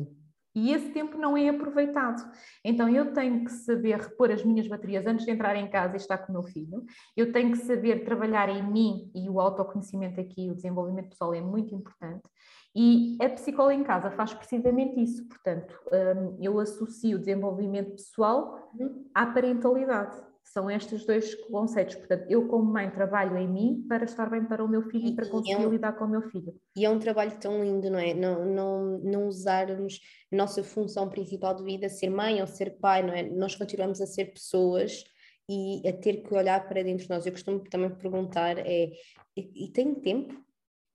Sim. 0.06 0.18
E 0.58 0.74
esse 0.74 0.90
tempo 0.90 1.20
não 1.20 1.38
é 1.38 1.50
aproveitado. 1.50 2.32
Então 2.66 2.90
eu 2.90 3.14
tenho 3.14 3.46
que 3.46 3.52
saber 3.52 3.96
repor 3.96 4.32
as 4.32 4.44
minhas 4.44 4.68
baterias 4.68 5.06
antes 5.06 5.24
de 5.24 5.32
entrar 5.32 5.56
em 5.56 5.70
casa 5.70 5.94
e 5.94 5.98
estar 5.98 6.18
com 6.18 6.32
o 6.32 6.34
meu 6.34 6.44
filho. 6.44 6.84
Eu 7.16 7.32
tenho 7.32 7.52
que 7.52 7.60
saber 7.60 8.04
trabalhar 8.04 8.50
em 8.50 8.64
mim 8.64 9.12
e 9.14 9.30
o 9.30 9.40
autoconhecimento 9.40 10.20
aqui, 10.20 10.50
o 10.50 10.56
desenvolvimento 10.56 11.10
pessoal 11.10 11.32
é 11.36 11.42
muito 11.42 11.76
importante. 11.76 12.28
E 12.76 13.18
a 13.22 13.30
psicóloga 13.30 13.76
em 13.76 13.84
casa 13.84 14.10
faz 14.10 14.34
precisamente 14.34 15.00
isso. 15.00 15.28
Portanto, 15.28 15.80
hum, 15.92 16.38
eu 16.42 16.60
associo 16.60 17.18
o 17.18 17.20
desenvolvimento 17.20 17.92
pessoal 17.92 18.72
à 19.14 19.28
parentalidade. 19.28 20.18
São 20.54 20.72
estes 20.72 21.06
dois 21.06 21.36
conceitos. 21.50 21.96
Portanto, 21.96 22.26
eu, 22.30 22.48
como 22.48 22.72
mãe, 22.72 22.90
trabalho 22.90 23.38
em 23.38 23.48
mim 23.48 23.86
para 23.88 24.06
estar 24.06 24.30
bem 24.30 24.46
para 24.46 24.64
o 24.64 24.68
meu 24.68 24.82
filho 24.84 25.08
e, 25.08 25.12
e 25.12 25.16
para 25.16 25.28
conseguir 25.28 25.62
é 25.64 25.68
um, 25.68 25.70
lidar 25.70 25.94
com 25.94 26.06
o 26.06 26.10
meu 26.10 26.22
filho. 26.30 26.56
E 26.76 26.86
é 26.86 26.90
um 26.90 27.00
trabalho 27.00 27.38
tão 27.40 27.64
lindo, 27.64 27.90
não 27.90 28.00
é? 28.00 28.14
Não, 28.14 28.46
não, 28.46 28.98
não 29.00 29.28
usarmos 29.28 30.00
a 30.32 30.36
nossa 30.36 30.64
função 30.64 31.10
principal 31.10 31.54
de 31.56 31.64
vida, 31.64 31.90
ser 31.90 32.10
mãe 32.10 32.40
ou 32.40 32.48
ser 32.48 32.78
pai, 32.80 33.04
não 33.04 33.14
é? 33.14 33.24
Nós 33.24 33.56
continuamos 33.56 34.00
a 34.02 34.08
ser 34.08 34.34
pessoas 34.34 35.04
e 35.50 35.88
a 35.88 35.94
ter 35.94 36.24
que 36.24 36.34
olhar 36.34 36.68
para 36.68 36.84
dentro 36.84 37.04
de 37.04 37.10
nós. 37.10 37.26
Eu 37.26 37.32
costumo 37.34 37.60
também 37.60 37.90
perguntar: 37.96 38.58
é, 38.58 38.92
e, 39.36 39.66
e 39.66 39.72
tem 39.72 39.94
tempo? 39.96 40.34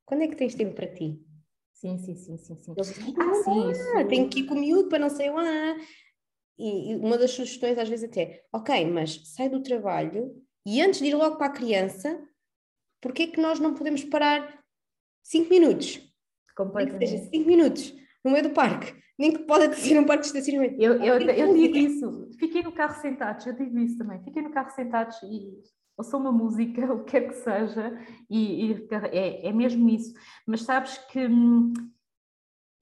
Quando 0.04 0.22
é 0.22 0.28
que 0.28 0.36
tens 0.36 0.54
tempo 0.54 0.74
para 0.74 0.92
ti? 0.92 1.20
Sim, 1.72 1.98
sim, 1.98 2.14
sim, 2.14 2.36
sim. 2.36 2.56
sim. 2.56 2.72
Eles 2.76 2.94
dizem, 2.94 3.14
ah, 3.18 3.34
sim, 3.42 3.70
isso... 3.70 4.08
tenho 4.08 4.28
que 4.28 4.40
ir 4.40 4.46
com 4.46 4.54
o 4.54 4.58
miúdo 4.60 4.88
para 4.88 4.98
não 4.98 5.10
sei 5.10 5.30
onde. 5.30 5.82
E, 6.58 6.94
uma 6.96 7.18
das 7.18 7.32
sugestões 7.32 7.78
às 7.78 7.88
vezes 7.88 8.08
até, 8.08 8.44
ok, 8.52 8.86
mas 8.86 9.20
sai 9.24 9.48
do 9.48 9.62
trabalho 9.62 10.34
e 10.66 10.80
antes 10.80 11.00
de 11.00 11.06
ir 11.06 11.14
logo 11.14 11.36
para 11.36 11.46
a 11.46 11.52
criança, 11.52 12.20
porquê 13.00 13.24
é 13.24 13.26
que 13.26 13.40
nós 13.40 13.58
não 13.58 13.74
podemos 13.74 14.04
parar 14.04 14.62
cinco 15.22 15.50
minutos? 15.50 16.00
Completamente. 16.56 16.98
Nem 16.98 17.08
que 17.08 17.16
seja 17.16 17.30
cinco 17.30 17.48
minutos 17.48 17.94
no 18.24 18.30
meio 18.30 18.44
do 18.44 18.50
parque, 18.50 18.94
nem 19.18 19.32
que 19.32 19.40
pode 19.40 19.74
ser 19.76 19.98
um 19.98 20.04
parque 20.04 20.22
de 20.22 20.28
estacionamento. 20.28 20.80
Eu, 20.80 21.02
eu, 21.02 21.20
eu, 21.20 21.54
digo 21.54 21.76
isso, 21.76 22.30
fiquei 22.38 22.62
no 22.62 22.72
carro 22.72 23.00
sentados, 23.00 23.46
eu 23.46 23.54
digo 23.54 23.78
isso 23.78 23.98
também, 23.98 24.22
fiquei 24.22 24.42
no 24.42 24.52
carro 24.52 24.70
sentados 24.70 25.20
e 25.22 25.50
ouçam 25.96 26.20
uma 26.20 26.32
música, 26.32 26.80
o 26.92 27.04
que 27.04 27.12
quer 27.12 27.28
que 27.28 27.34
seja, 27.34 27.98
e, 28.30 28.72
e 28.72 28.88
é, 29.12 29.48
é 29.48 29.52
mesmo 29.52 29.88
isso. 29.88 30.12
Mas 30.46 30.62
sabes 30.62 30.98
que 31.10 31.26
hum, 31.26 31.72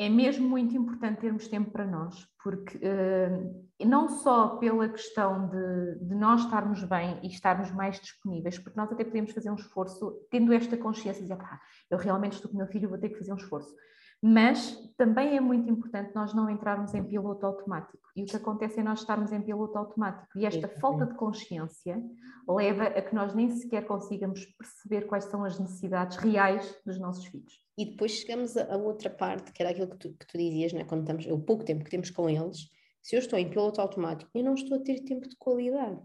é 0.00 0.08
mesmo 0.08 0.48
muito 0.48 0.74
importante 0.74 1.20
termos 1.20 1.46
tempo 1.46 1.70
para 1.70 1.86
nós, 1.86 2.26
porque 2.42 2.78
uh, 2.78 3.86
não 3.86 4.08
só 4.08 4.56
pela 4.56 4.88
questão 4.88 5.46
de, 5.50 6.06
de, 6.06 6.14
nós 6.14 6.40
estarmos 6.40 6.82
bem 6.84 7.20
e 7.22 7.26
estarmos 7.26 7.70
mais 7.70 8.00
disponíveis, 8.00 8.58
porque 8.58 8.80
nós 8.80 8.90
até 8.90 9.04
podemos 9.04 9.30
fazer 9.30 9.50
um 9.50 9.56
esforço, 9.56 10.26
tendo 10.30 10.54
esta 10.54 10.74
consciência 10.74 11.20
de 11.20 11.28
dizer, 11.28 11.36
pá, 11.36 11.60
eu 11.90 11.98
realmente 11.98 12.32
estou 12.32 12.50
com 12.50 12.56
o 12.56 12.58
meu 12.60 12.66
filho, 12.66 12.88
vou 12.88 12.96
ter 12.96 13.10
que 13.10 13.18
fazer 13.18 13.30
um 13.30 13.36
esforço. 13.36 13.76
Mas 14.22 14.76
também 14.98 15.34
é 15.34 15.40
muito 15.40 15.70
importante 15.70 16.14
nós 16.14 16.34
não 16.34 16.50
entrarmos 16.50 16.92
em 16.92 17.02
piloto 17.02 17.46
automático. 17.46 17.98
E 18.14 18.22
o 18.22 18.26
que 18.26 18.36
acontece 18.36 18.80
é 18.80 18.82
nós 18.82 19.00
estarmos 19.00 19.32
em 19.32 19.40
piloto 19.40 19.78
automático. 19.78 20.38
E 20.38 20.44
esta 20.44 20.68
falta 20.68 21.06
de 21.06 21.14
consciência 21.14 22.02
leva 22.46 22.84
a 22.84 23.00
que 23.00 23.14
nós 23.14 23.34
nem 23.34 23.50
sequer 23.50 23.86
consigamos 23.86 24.44
perceber 24.44 25.06
quais 25.06 25.24
são 25.24 25.42
as 25.42 25.58
necessidades 25.58 26.18
reais 26.18 26.76
dos 26.84 26.98
nossos 26.98 27.24
filhos. 27.24 27.64
E 27.78 27.92
depois 27.92 28.12
chegamos 28.12 28.58
a, 28.58 28.76
outra 28.76 29.08
parte, 29.08 29.52
que 29.52 29.62
era 29.62 29.70
aquilo 29.70 29.88
que 29.88 29.96
tu, 29.96 30.12
que 30.12 30.26
tu 30.26 30.36
dizias, 30.36 30.74
né? 30.74 30.84
quando 30.84 31.00
estamos, 31.00 31.26
o 31.26 31.40
pouco 31.40 31.64
tempo 31.64 31.82
que 31.82 31.90
temos 31.90 32.10
com 32.10 32.28
eles, 32.28 32.68
se 33.02 33.16
eu 33.16 33.20
estou 33.20 33.38
em 33.38 33.48
piloto 33.48 33.80
automático, 33.80 34.30
eu 34.34 34.44
não 34.44 34.52
estou 34.52 34.76
a 34.76 34.82
ter 34.82 35.00
tempo 35.00 35.26
de 35.26 35.36
qualidade. 35.36 35.98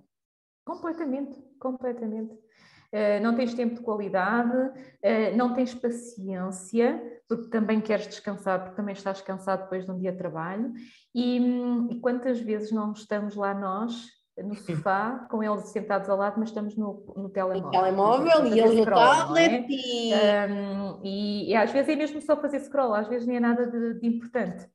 Completamente, 0.64 1.38
completamente. 1.60 2.34
Uh, 2.34 3.22
não 3.22 3.36
tens 3.36 3.54
tempo 3.54 3.76
de 3.76 3.82
qualidade, 3.82 4.56
uh, 4.58 5.36
não 5.36 5.54
tens 5.54 5.74
paciência, 5.76 7.15
porque 7.28 7.50
também 7.50 7.82
queres 7.82 8.08
descansar, 8.08 8.62
porque 8.62 8.76
também 8.76 8.94
estás 8.94 9.22
cansado 9.22 9.64
depois 9.64 9.86
de 9.86 9.92
um 9.92 9.98
dia 9.98 10.12
de 10.12 10.18
trabalho. 10.18 10.74
E, 11.14 11.40
hum, 11.40 11.88
e 11.92 12.00
quantas 12.00 12.40
vezes 12.40 12.72
não 12.72 12.92
estamos 12.92 13.36
lá 13.36 13.54
nós 13.54 13.94
no 14.38 14.56
sofá, 14.56 15.26
com 15.32 15.42
eles 15.42 15.70
sentados 15.70 16.10
ao 16.10 16.18
lado, 16.18 16.36
mas 16.38 16.50
estamos 16.50 16.76
no, 16.76 17.14
no 17.16 17.30
telemóvel. 17.30 17.66
No 17.66 17.72
telemóvel 17.72 18.48
e 18.48 18.60
eles 18.60 18.76
no 18.76 18.86
tablet 18.86 19.54
é? 19.54 19.66
e... 19.70 20.14
Um, 20.14 21.02
e... 21.04 21.52
e... 21.52 21.56
às 21.56 21.72
vezes 21.72 21.90
é 21.90 21.96
mesmo 21.96 22.22
só 22.22 22.36
fazer 22.40 22.60
scroll, 22.60 22.94
às 22.94 23.08
vezes 23.08 23.28
nem 23.28 23.38
é 23.38 23.40
nada 23.40 23.66
de, 23.66 24.00
de 24.00 24.08
importante. 24.08 24.68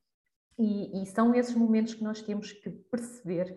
E, 0.58 1.02
e, 1.02 1.06
são 1.06 1.34
esses 1.34 1.54
momentos 1.54 1.94
que 1.94 2.04
nós 2.04 2.20
temos 2.20 2.52
que 2.52 2.68
perceber. 2.68 3.56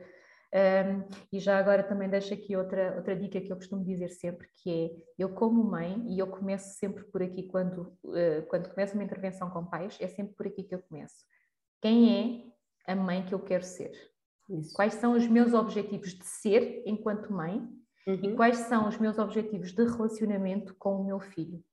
Um, 0.53 1.03
e 1.31 1.39
já 1.39 1.57
agora 1.57 1.81
também 1.81 2.07
deixo 2.07 2.31
aqui 2.31 2.55
outra, 2.55 2.95
outra 2.95 3.15
dica 3.15 3.41
que 3.41 3.51
eu 3.51 3.55
costumo 3.55 3.83
dizer 3.83 4.09
sempre, 4.09 4.47
que 4.61 4.69
é, 4.69 5.03
eu 5.17 5.29
como 5.29 5.63
mãe, 5.63 6.05
e 6.07 6.19
eu 6.19 6.27
começo 6.27 6.77
sempre 6.77 7.03
por 7.05 7.23
aqui 7.23 7.47
quando, 7.47 7.91
uh, 8.03 8.45
quando 8.49 8.69
começo 8.69 8.93
uma 8.93 9.03
intervenção 9.03 9.49
com 9.49 9.65
pais, 9.65 9.97
é 9.99 10.07
sempre 10.07 10.35
por 10.35 10.45
aqui 10.45 10.61
que 10.63 10.75
eu 10.75 10.79
começo. 10.83 11.25
Quem 11.81 12.53
é 12.85 12.91
a 12.91 12.95
mãe 12.95 13.25
que 13.25 13.33
eu 13.33 13.39
quero 13.39 13.63
ser? 13.63 13.91
Isso. 14.47 14.75
Quais 14.75 14.93
são 14.93 15.13
os 15.13 15.27
meus 15.27 15.53
objetivos 15.53 16.13
de 16.13 16.25
ser 16.25 16.83
enquanto 16.85 17.33
mãe 17.33 17.57
uhum. 18.05 18.13
e 18.13 18.35
quais 18.35 18.57
são 18.57 18.87
os 18.87 18.97
meus 18.99 19.17
objetivos 19.17 19.71
de 19.71 19.83
relacionamento 19.83 20.75
com 20.75 21.01
o 21.01 21.03
meu 21.03 21.19
filho? 21.19 21.63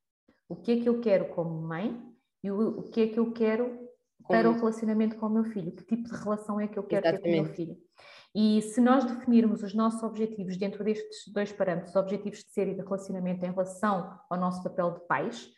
O 0.49 0.57
que 0.57 0.73
é 0.73 0.81
que 0.81 0.89
eu 0.89 1.01
quero 1.01 1.29
como 1.35 1.51
mãe 1.61 2.01
e 2.43 2.51
o, 2.51 2.81
o 2.81 2.83
que 2.85 3.03
é 3.03 3.07
que 3.09 3.19
eu 3.19 3.31
quero 3.31 3.91
para 4.27 4.49
o 4.49 4.55
relacionamento 4.55 5.17
com 5.17 5.27
o 5.27 5.31
meu 5.31 5.45
filho? 5.45 5.73
Que 5.73 5.85
tipo 5.85 6.05
de 6.05 6.17
relação 6.17 6.59
é 6.59 6.67
que 6.67 6.79
eu 6.79 6.83
quero 6.83 7.07
Exatamente. 7.07 7.23
ter 7.23 7.37
com 7.37 7.43
o 7.43 7.45
meu 7.45 7.55
filho? 7.55 7.91
E 8.35 8.63
se 8.63 8.81
nós 8.81 9.05
definirmos 9.05 9.63
os 9.63 9.75
nossos 9.75 10.03
objetivos 10.03 10.57
dentro 10.57 10.85
destes 10.85 11.27
dois 11.33 11.53
parâmetros, 11.53 11.97
objetivos 11.97 12.39
de 12.39 12.51
ser 12.51 12.69
e 12.69 12.75
de 12.75 12.83
relacionamento 12.83 13.45
em 13.45 13.51
relação 13.51 14.19
ao 14.31 14.39
nosso 14.39 14.63
papel 14.63 14.93
de 14.93 15.01
pais, 15.07 15.51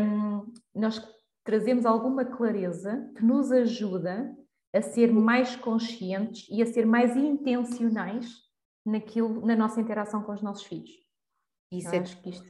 um, 0.00 0.52
nós 0.74 1.02
trazemos 1.44 1.84
alguma 1.84 2.24
clareza 2.24 3.10
que 3.16 3.24
nos 3.24 3.52
ajuda 3.52 4.34
a 4.74 4.80
ser 4.80 5.12
mais 5.12 5.54
conscientes 5.54 6.46
e 6.50 6.62
a 6.62 6.66
ser 6.66 6.86
mais 6.86 7.14
intencionais 7.14 8.26
naquilo, 8.86 9.44
na 9.44 9.54
nossa 9.54 9.80
interação 9.80 10.22
com 10.22 10.32
os 10.32 10.42
nossos 10.42 10.64
filhos. 10.64 10.90
Isso 11.70 11.94
é 11.94 11.98
acho 11.98 12.20
que 12.22 12.30
isto 12.30 12.46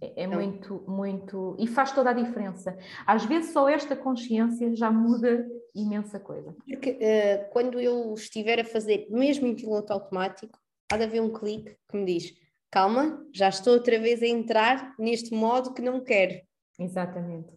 é, 0.00 0.24
é 0.24 0.26
muito, 0.26 0.84
muito. 0.88 1.56
E 1.58 1.68
faz 1.68 1.92
toda 1.92 2.10
a 2.10 2.12
diferença. 2.12 2.76
Às 3.06 3.24
vezes 3.24 3.52
só 3.52 3.68
esta 3.68 3.94
consciência 3.94 4.74
já 4.74 4.90
muda 4.90 5.46
imensa 5.82 6.18
coisa. 6.18 6.54
Porque 6.66 6.90
uh, 6.90 7.50
quando 7.50 7.80
eu 7.80 8.14
estiver 8.14 8.60
a 8.60 8.64
fazer, 8.64 9.06
mesmo 9.10 9.46
em 9.46 9.54
piloto 9.54 9.92
automático, 9.92 10.58
há 10.90 10.96
de 10.96 11.04
haver 11.04 11.20
um 11.20 11.32
clique 11.32 11.76
que 11.88 11.96
me 11.96 12.04
diz: 12.04 12.34
calma, 12.70 13.24
já 13.32 13.48
estou 13.48 13.74
outra 13.74 13.98
vez 13.98 14.22
a 14.22 14.26
entrar 14.26 14.94
neste 14.98 15.34
modo 15.34 15.74
que 15.74 15.82
não 15.82 16.02
quero. 16.02 16.40
Exatamente. 16.78 17.54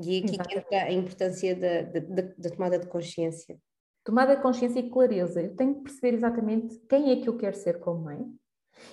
E 0.00 0.18
aqui 0.18 0.38
que 0.38 0.58
entra 0.58 0.84
a 0.84 0.92
importância 0.92 1.56
da, 1.56 1.82
da, 1.82 2.22
da, 2.36 2.50
tomada 2.50 2.78
de 2.78 2.86
consciência. 2.86 3.58
Tomada 4.04 4.36
de 4.36 4.42
consciência 4.42 4.78
e 4.78 4.88
clareza. 4.88 5.42
Eu 5.42 5.56
tenho 5.56 5.74
que 5.76 5.82
perceber 5.82 6.14
exatamente 6.14 6.78
quem 6.88 7.10
é 7.10 7.16
que 7.16 7.28
eu 7.28 7.36
quero 7.36 7.56
ser 7.56 7.80
como 7.80 8.04
mãe, 8.04 8.24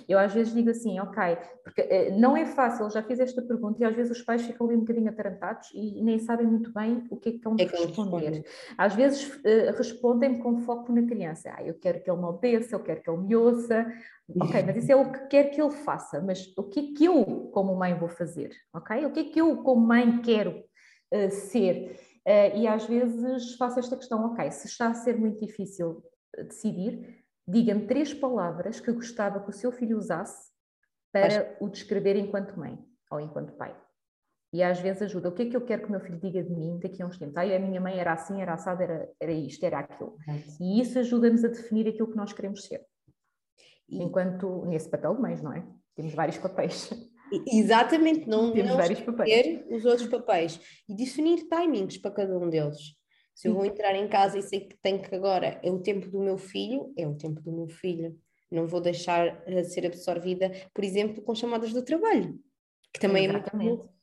Eu 0.08 0.20
às 0.20 0.34
vezes 0.34 0.54
digo 0.54 0.70
assim, 0.70 1.00
ok, 1.00 1.38
porque 1.64 1.82
uh, 1.82 2.20
não 2.20 2.36
é 2.36 2.46
fácil, 2.46 2.90
já 2.90 3.02
fiz 3.04 3.20
esta 3.20 3.42
pergunta 3.42 3.82
e 3.82 3.86
às 3.86 3.96
vezes 3.96 4.18
os 4.18 4.24
pais 4.24 4.42
ficam 4.42 4.68
ali 4.68 4.76
um 4.76 4.82
bocadinho 4.82 5.10
atarantados 5.10 5.70
e 5.74 6.02
nem 6.02 6.20
sabem 6.20 6.48
muito 6.48 6.72
bem 6.74 7.06
o 7.10 7.18
que 7.18 7.30
é 7.30 7.32
que 7.32 7.38
estão 7.38 7.54
a 7.54 7.62
é 7.62 7.66
responder. 7.66 8.46
Às 8.78 8.96
vezes 8.96 9.28
uh, 9.28 9.78
respondem 9.78 10.40
com 10.40 10.58
foco 10.60 10.92
na 10.92 11.04
criança. 11.04 11.54
Ah, 11.56 11.64
eu 11.64 11.74
quero 11.76 12.02
que 12.02 12.10
ele 12.10 12.20
me 12.20 12.26
obedeça, 12.26 12.76
eu 12.76 12.84
quero 12.84 13.02
que 13.02 13.10
ele 13.10 13.22
me 13.22 13.36
ouça. 13.36 13.86
Ok, 14.40 14.64
mas 14.66 14.78
isso 14.78 14.92
é 14.92 14.96
o 14.96 15.12
que 15.12 15.28
quer 15.28 15.44
que 15.52 15.62
ele 15.62 15.72
faça, 15.72 16.22
mas 16.22 16.54
o 16.58 16.64
que 16.64 16.80
é 16.80 16.98
que 16.98 17.06
eu, 17.06 17.50
como 17.54 17.76
mãe, 17.76 17.94
vou 17.94 18.10
fazer? 18.10 18.52
Ok? 18.74 19.06
O 19.06 19.12
que 19.12 19.20
é 19.20 19.24
que 19.26 19.42
eu, 19.42 19.58
como 19.58 19.86
mãe, 19.86 20.22
quero 20.22 20.64
uh, 21.14 21.30
ser? 21.30 22.00
e 22.56 22.66
às 22.66 22.84
vezes 22.88 23.54
faço 23.54 23.78
esta 23.78 23.96
questão, 23.96 24.26
ok, 24.26 24.50
se 24.50 24.66
está 24.66 24.88
a 24.88 24.96
ser 24.96 25.16
muito 25.16 25.46
difícil 25.46 26.04
decidir, 26.48 27.24
Diga-me 27.48 27.86
três 27.86 28.14
palavras 28.14 28.80
que 28.80 28.92
gostava 28.92 29.40
que 29.40 29.50
o 29.50 29.54
seu 29.54 29.72
filho 29.72 29.98
usasse 29.98 30.52
para 31.12 31.56
o 31.60 31.70
descrever 31.70 32.16
enquanto 32.16 32.58
mãe 32.58 32.78
ou 33.12 33.20
enquanto 33.20 33.54
pai. 33.54 33.76
E 34.52 34.64
às 34.64 34.80
vezes 34.80 35.02
ajuda. 35.02 35.30
O 35.30 35.32
que 35.34 35.44
é 35.44 35.50
que 35.50 35.56
eu 35.58 35.66
quero 35.66 35.82
que 35.82 35.88
o 35.90 35.92
meu 35.92 36.00
filho 36.00 36.20
diga 36.20 36.42
de 36.42 36.50
mim 36.50 36.80
daqui 36.82 37.02
a 37.04 37.06
uns 37.06 37.18
tempos? 37.18 37.36
Ai, 37.38 37.56
a 37.56 37.60
minha 37.60 37.80
mãe 37.82 38.00
era 38.00 38.14
assim, 38.14 38.42
era 38.42 38.54
assada, 38.54 38.84
era, 38.84 39.12
era 39.20 39.32
isto, 39.32 39.64
era 39.66 39.80
aquilo. 39.80 40.18
E 40.60 40.80
isso 40.80 40.98
ajuda-nos 40.98 41.44
a 41.44 41.50
definir 41.50 41.88
aquilo 41.88 42.10
que 42.10 42.18
nós 42.18 42.32
queremos 42.32 42.64
ser. 42.66 42.86
Enquanto, 43.90 44.66
nesse 44.66 44.90
papel 44.90 45.16
de 45.16 45.22
mães, 45.22 45.42
não 45.42 45.54
é? 45.54 45.66
Temos 45.96 46.14
vários 46.14 46.38
papéis. 46.38 46.90
Exatamente, 47.52 48.28
não, 48.28 48.54
Temos 48.54 48.72
não 48.72 48.78
vários 48.78 49.02
papéis. 49.02 49.66
os 49.70 49.86
outros 49.86 50.08
papéis. 50.08 50.60
E 50.88 50.96
definir 50.96 51.48
timings 51.50 51.98
para 51.98 52.12
cada 52.12 52.38
um 52.38 52.50
deles. 52.50 52.96
Se 53.36 53.50
eu 53.50 53.54
vou 53.54 53.66
entrar 53.66 53.94
em 53.94 54.08
casa 54.08 54.40
e 54.40 54.42
sei 54.42 54.62
que 54.62 54.78
tenho 54.78 55.02
que 55.02 55.14
agora, 55.14 55.60
é 55.62 55.70
o 55.70 55.80
tempo 55.80 56.10
do 56.10 56.20
meu 56.22 56.38
filho, 56.38 56.94
é 56.98 57.06
o 57.06 57.16
tempo 57.16 57.42
do 57.42 57.52
meu 57.52 57.68
filho. 57.68 58.18
Não 58.50 58.66
vou 58.66 58.80
deixar 58.80 59.44
de 59.46 59.66
ser 59.66 59.86
absorvida, 59.86 60.50
por 60.74 60.84
exemplo, 60.84 61.22
com 61.22 61.36
chamadas 61.36 61.74
do 61.74 61.84
trabalho, 61.84 62.40
que 62.94 63.00
também 63.00 63.26
Exatamente. 63.26 63.54
é 63.54 63.76
muito 63.76 63.96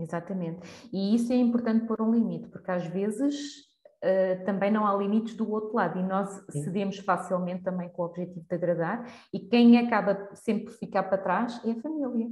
Exatamente. 0.00 0.60
E 0.90 1.14
isso 1.14 1.32
é 1.32 1.36
importante 1.36 1.86
pôr 1.86 2.00
um 2.00 2.12
limite, 2.12 2.48
porque 2.48 2.70
às 2.70 2.86
vezes 2.86 3.58
uh, 4.02 4.44
também 4.46 4.70
não 4.70 4.86
há 4.86 4.96
limites 4.96 5.34
do 5.34 5.50
outro 5.50 5.76
lado 5.76 5.98
e 5.98 6.02
nós 6.02 6.42
Sim. 6.48 6.64
cedemos 6.64 6.98
facilmente 6.98 7.62
também 7.62 7.90
com 7.90 8.02
o 8.02 8.06
objetivo 8.06 8.46
de 8.48 8.54
agradar 8.54 9.04
e 9.32 9.38
quem 9.38 9.78
acaba 9.78 10.30
sempre 10.34 10.64
por 10.64 10.72
ficar 10.72 11.02
para 11.02 11.18
trás 11.18 11.60
é 11.64 11.72
a 11.72 11.80
família. 11.82 12.28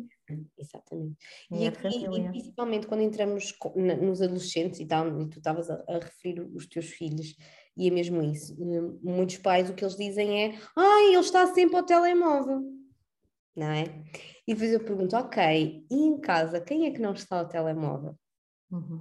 Exatamente. 0.57 1.17
É 1.53 1.57
e, 1.57 1.67
aqui, 1.67 2.05
e, 2.05 2.29
principalmente 2.29 2.87
quando 2.87 3.03
entramos 3.03 3.55
nos 4.01 4.23
adolescentes 4.23 4.81
e 4.81 4.87
tal, 4.87 5.21
e 5.21 5.29
tu 5.29 5.39
estavas 5.39 5.71
a, 5.71 5.83
a, 5.89 5.99
referir 5.99 6.41
os 6.41 6.67
teus 6.67 6.87
filhos, 6.87 7.37
e 7.77 7.89
é 7.89 7.91
mesmo 7.91 8.23
isso. 8.23 8.55
Hum, 8.61 8.99
muitos 9.03 9.39
pais 9.39 9.71
o 9.71 9.75
que 9.75 9.85
eles 9.85 9.97
dizem 9.97 10.45
é 10.45 10.59
ai, 10.77 11.09
ele 11.09 11.19
está 11.19 11.47
sempre 11.55 11.77
ao 11.77 11.85
telemóvel, 11.85 12.63
não 13.57 13.69
é? 13.69 13.85
E 14.47 14.55
depois 14.55 14.73
eu 14.73 14.81
pergunto, 14.81 15.17
ok, 15.17 15.87
e 15.91 15.95
em 15.95 16.21
casa, 16.21 16.61
quem 16.61 16.87
é 16.87 16.91
que 16.91 17.01
não 17.01 17.13
está 17.13 17.39
ao 17.39 17.49
telemóvel? 17.49 18.17
Uhum. 18.71 19.01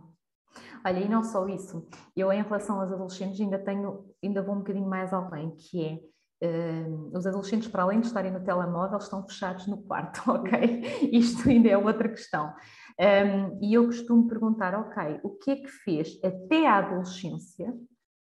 Olha, 0.85 0.99
e 0.99 1.09
não 1.09 1.23
só 1.23 1.47
isso, 1.47 1.87
eu 2.15 2.31
em 2.31 2.41
relação 2.41 2.79
aos 2.79 2.91
adolescentes 2.91 3.39
ainda 3.39 3.59
tenho, 3.59 4.09
ainda 4.23 4.41
vou 4.41 4.55
um 4.55 4.59
bocadinho 4.59 4.87
mais 4.87 5.13
além, 5.13 5.51
que 5.55 5.83
é 5.83 5.99
Uh, 6.43 7.17
os 7.17 7.25
adolescentes, 7.25 7.67
para 7.67 7.83
além 7.83 7.99
de 7.99 8.07
estarem 8.07 8.31
no 8.31 8.43
telemóvel, 8.43 8.99
estão 8.99 9.27
fechados 9.27 9.65
no 9.65 9.77
quarto, 9.83 10.21
ok? 10.31 11.09
Isto 11.11 11.49
ainda 11.49 11.69
é 11.69 11.77
outra 11.77 12.09
questão. 12.09 12.53
Um, 12.99 13.63
e 13.63 13.73
eu 13.73 13.85
costumo 13.85 14.27
perguntar, 14.27 14.73
ok, 14.75 15.19
o 15.23 15.31
que 15.31 15.51
é 15.51 15.55
que 15.55 15.67
fez 15.67 16.19
até 16.23 16.67
a 16.67 16.77
adolescência 16.77 17.73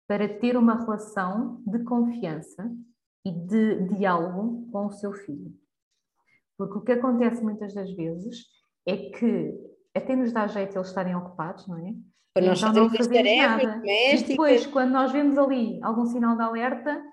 para 0.07 0.27
ter 0.27 0.57
uma 0.57 0.79
relação 0.79 1.61
de 1.65 1.83
confiança 1.83 2.71
e 3.25 3.31
de 3.31 3.87
diálogo 3.95 4.69
com 4.71 4.87
o 4.87 4.91
seu 4.91 5.13
filho? 5.13 5.51
Porque 6.57 6.77
o 6.77 6.81
que 6.81 6.91
acontece 6.91 7.43
muitas 7.43 7.73
das 7.73 7.91
vezes 7.91 8.45
é 8.85 8.97
que 8.97 9.53
até 9.95 10.15
nos 10.15 10.31
dá 10.31 10.47
jeito 10.47 10.77
eles 10.77 10.87
estarem 10.87 11.15
ocupados, 11.15 11.67
não 11.67 11.77
é? 11.77 11.93
Para 12.33 12.45
nós 12.45 12.61
então 12.61 12.73
não 12.73 12.89
fazemos 12.89 13.37
nada. 13.37 13.81
E 13.85 14.23
depois, 14.23 14.65
quando 14.67 14.91
nós 14.91 15.11
vemos 15.11 15.37
ali 15.37 15.79
algum 15.83 16.05
sinal 16.05 16.35
de 16.35 16.43
alerta, 16.43 17.03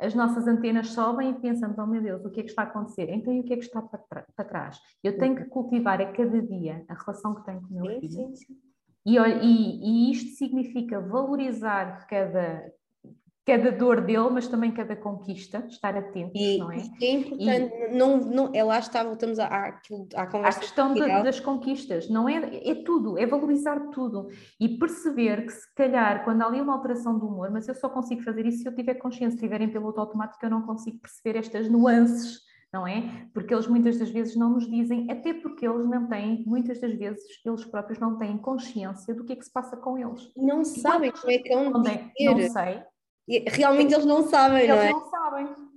as 0.00 0.14
nossas 0.14 0.46
antenas 0.48 0.88
sobem 0.88 1.30
e 1.30 1.34
pensamos, 1.34 1.78
oh 1.78 1.86
meu 1.86 2.02
Deus, 2.02 2.24
o 2.24 2.30
que 2.30 2.40
é 2.40 2.42
que 2.42 2.48
está 2.48 2.62
a 2.62 2.64
acontecer? 2.64 3.10
Então, 3.10 3.32
e 3.32 3.40
o 3.40 3.44
que 3.44 3.52
é 3.52 3.56
que 3.56 3.64
está 3.64 3.82
para, 3.82 4.24
para 4.34 4.44
trás? 4.44 4.80
Eu 5.04 5.18
tenho 5.18 5.36
que 5.36 5.44
cultivar 5.44 6.00
a 6.00 6.10
cada 6.10 6.40
dia 6.40 6.84
a 6.88 6.94
relação 6.94 7.34
que 7.34 7.44
tenho 7.44 7.60
com 7.60 7.74
o 7.74 7.82
meu 7.82 8.00
filho. 8.00 8.10
Sim, 8.10 8.34
sim. 8.34 8.56
E, 9.04 9.16
e, 9.16 10.08
e, 10.08 10.12
isto 10.12 10.36
significa 10.36 11.00
valorizar 11.00 12.06
cada, 12.06 12.70
cada 13.50 13.72
dor 13.72 14.00
dele, 14.00 14.30
mas 14.30 14.46
também 14.46 14.70
cada 14.70 14.94
conquista, 14.94 15.64
estar 15.68 15.96
atentos, 15.96 16.40
e, 16.40 16.58
não 16.58 16.70
é? 16.70 16.82
é 17.02 17.10
importante, 17.12 17.74
e, 17.74 17.96
não, 17.96 18.16
não, 18.18 18.50
é 18.54 18.62
lá 18.62 18.78
está, 18.78 19.02
voltamos 19.02 19.40
à, 19.40 19.46
à, 19.46 19.68
à 20.14 20.26
conversa. 20.26 20.58
A 20.58 20.60
questão 20.60 20.94
de, 20.94 21.00
das 21.00 21.40
conquistas, 21.40 22.08
não 22.08 22.28
é? 22.28 22.60
É 22.64 22.74
tudo, 22.84 23.18
é 23.18 23.26
valorizar 23.26 23.90
tudo 23.90 24.28
e 24.60 24.78
perceber 24.78 25.46
que 25.46 25.52
se 25.52 25.74
calhar 25.74 26.22
quando 26.24 26.42
há 26.42 26.46
ali 26.46 26.60
uma 26.60 26.74
alteração 26.74 27.18
do 27.18 27.26
humor, 27.26 27.50
mas 27.50 27.66
eu 27.66 27.74
só 27.74 27.88
consigo 27.88 28.22
fazer 28.22 28.46
isso 28.46 28.62
se 28.62 28.68
eu 28.68 28.74
tiver 28.74 28.94
consciência, 28.94 29.36
se 29.36 29.42
tiver 29.42 29.60
em 29.60 29.68
piloto 29.68 30.00
automático, 30.00 30.44
eu 30.44 30.50
não 30.50 30.62
consigo 30.62 30.98
perceber 30.98 31.38
estas 31.38 31.68
nuances 31.68 32.48
não 32.72 32.86
é? 32.86 33.26
Porque 33.34 33.52
eles 33.52 33.66
muitas 33.66 33.98
das 33.98 34.10
vezes 34.10 34.36
não 34.36 34.50
nos 34.50 34.68
dizem, 34.68 35.10
até 35.10 35.34
porque 35.34 35.66
eles 35.66 35.88
não 35.88 36.06
têm, 36.06 36.44
muitas 36.46 36.80
das 36.80 36.94
vezes, 36.94 37.22
eles 37.44 37.64
próprios 37.64 37.98
não 37.98 38.16
têm 38.16 38.38
consciência 38.38 39.12
do 39.14 39.24
que 39.24 39.32
é 39.32 39.36
que 39.36 39.44
se 39.44 39.52
passa 39.52 39.76
com 39.76 39.98
eles. 39.98 40.30
Não 40.36 40.64
sabem 40.64 41.10
como 41.10 41.32
é 41.32 41.38
que 41.38 41.52
é 41.52 41.56
um 41.56 41.70
Não 41.70 41.82
sei, 41.84 42.82
realmente 43.46 43.94
eles 43.94 44.04
não 44.04 44.22
sabem, 44.22 44.64
eles 44.64 44.68
não 44.68 44.76
é? 44.76 44.90
Eles 44.90 44.92
não 44.92 45.10
sabem. 45.10 45.70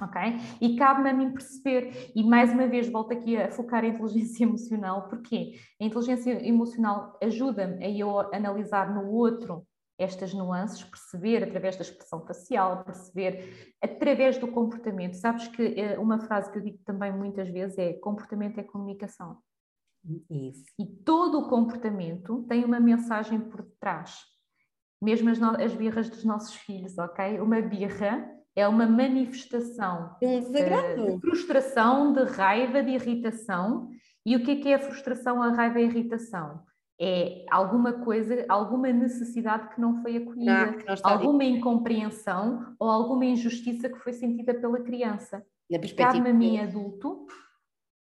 Ok? 0.00 0.20
E 0.60 0.76
cabe-me 0.76 1.10
a 1.10 1.12
mim 1.12 1.32
perceber, 1.32 2.12
e 2.14 2.24
mais 2.24 2.52
uma 2.52 2.66
vez 2.66 2.88
volto 2.88 3.12
aqui 3.12 3.36
a 3.36 3.50
focar 3.50 3.84
a 3.84 3.88
inteligência 3.88 4.44
emocional, 4.44 5.08
porque 5.08 5.54
a 5.80 5.84
inteligência 5.84 6.46
emocional 6.46 7.18
ajuda-me 7.22 7.84
a 7.84 7.90
eu 7.90 8.18
analisar 8.34 8.92
no 8.94 9.10
outro 9.10 9.66
estas 9.98 10.34
nuances, 10.34 10.82
perceber 10.82 11.44
através 11.44 11.76
da 11.76 11.82
expressão 11.82 12.24
facial, 12.26 12.82
perceber 12.84 13.74
através 13.80 14.38
do 14.38 14.48
comportamento. 14.48 15.14
Sabes 15.14 15.46
que 15.48 15.62
eh, 15.62 15.98
uma 15.98 16.18
frase 16.18 16.50
que 16.50 16.58
eu 16.58 16.62
digo 16.62 16.78
também 16.84 17.12
muitas 17.12 17.48
vezes 17.48 17.78
é 17.78 17.92
comportamento 17.94 18.58
é 18.58 18.62
comunicação. 18.62 19.38
Isso. 20.28 20.64
E 20.78 20.86
todo 20.86 21.38
o 21.38 21.48
comportamento 21.48 22.44
tem 22.48 22.64
uma 22.64 22.80
mensagem 22.80 23.40
por 23.40 23.62
detrás 23.62 24.31
mesmo 25.02 25.30
as, 25.30 25.42
as 25.42 25.74
birras 25.74 26.08
dos 26.08 26.24
nossos 26.24 26.54
filhos, 26.54 26.96
ok? 26.96 27.40
Uma 27.40 27.60
birra 27.60 28.24
é 28.54 28.68
uma 28.68 28.86
manifestação 28.86 30.14
um 30.22 30.38
desagrado. 30.38 31.06
de 31.06 31.20
frustração, 31.20 32.12
de 32.12 32.24
raiva, 32.24 32.82
de 32.82 32.92
irritação. 32.92 33.90
E 34.24 34.36
o 34.36 34.44
que 34.44 34.52
é 34.52 34.56
que 34.56 34.68
é 34.68 34.74
a 34.74 34.78
frustração, 34.78 35.42
a 35.42 35.50
raiva 35.50 35.80
e 35.80 35.84
a 35.84 35.86
irritação? 35.86 36.62
É 37.00 37.44
alguma 37.50 37.92
coisa, 37.94 38.44
alguma 38.48 38.92
necessidade 38.92 39.74
que 39.74 39.80
não 39.80 40.00
foi 40.02 40.18
acolhida, 40.18 40.66
não, 40.66 40.72
não 40.72 40.96
alguma 41.02 41.42
incompreensão 41.42 42.76
ou 42.78 42.88
alguma 42.88 43.24
injustiça 43.24 43.88
que 43.88 43.98
foi 43.98 44.12
sentida 44.12 44.54
pela 44.54 44.80
criança. 44.80 45.44
Cabe-me 45.96 46.30
a 46.30 46.34
mim, 46.34 46.58
adulto, 46.60 47.26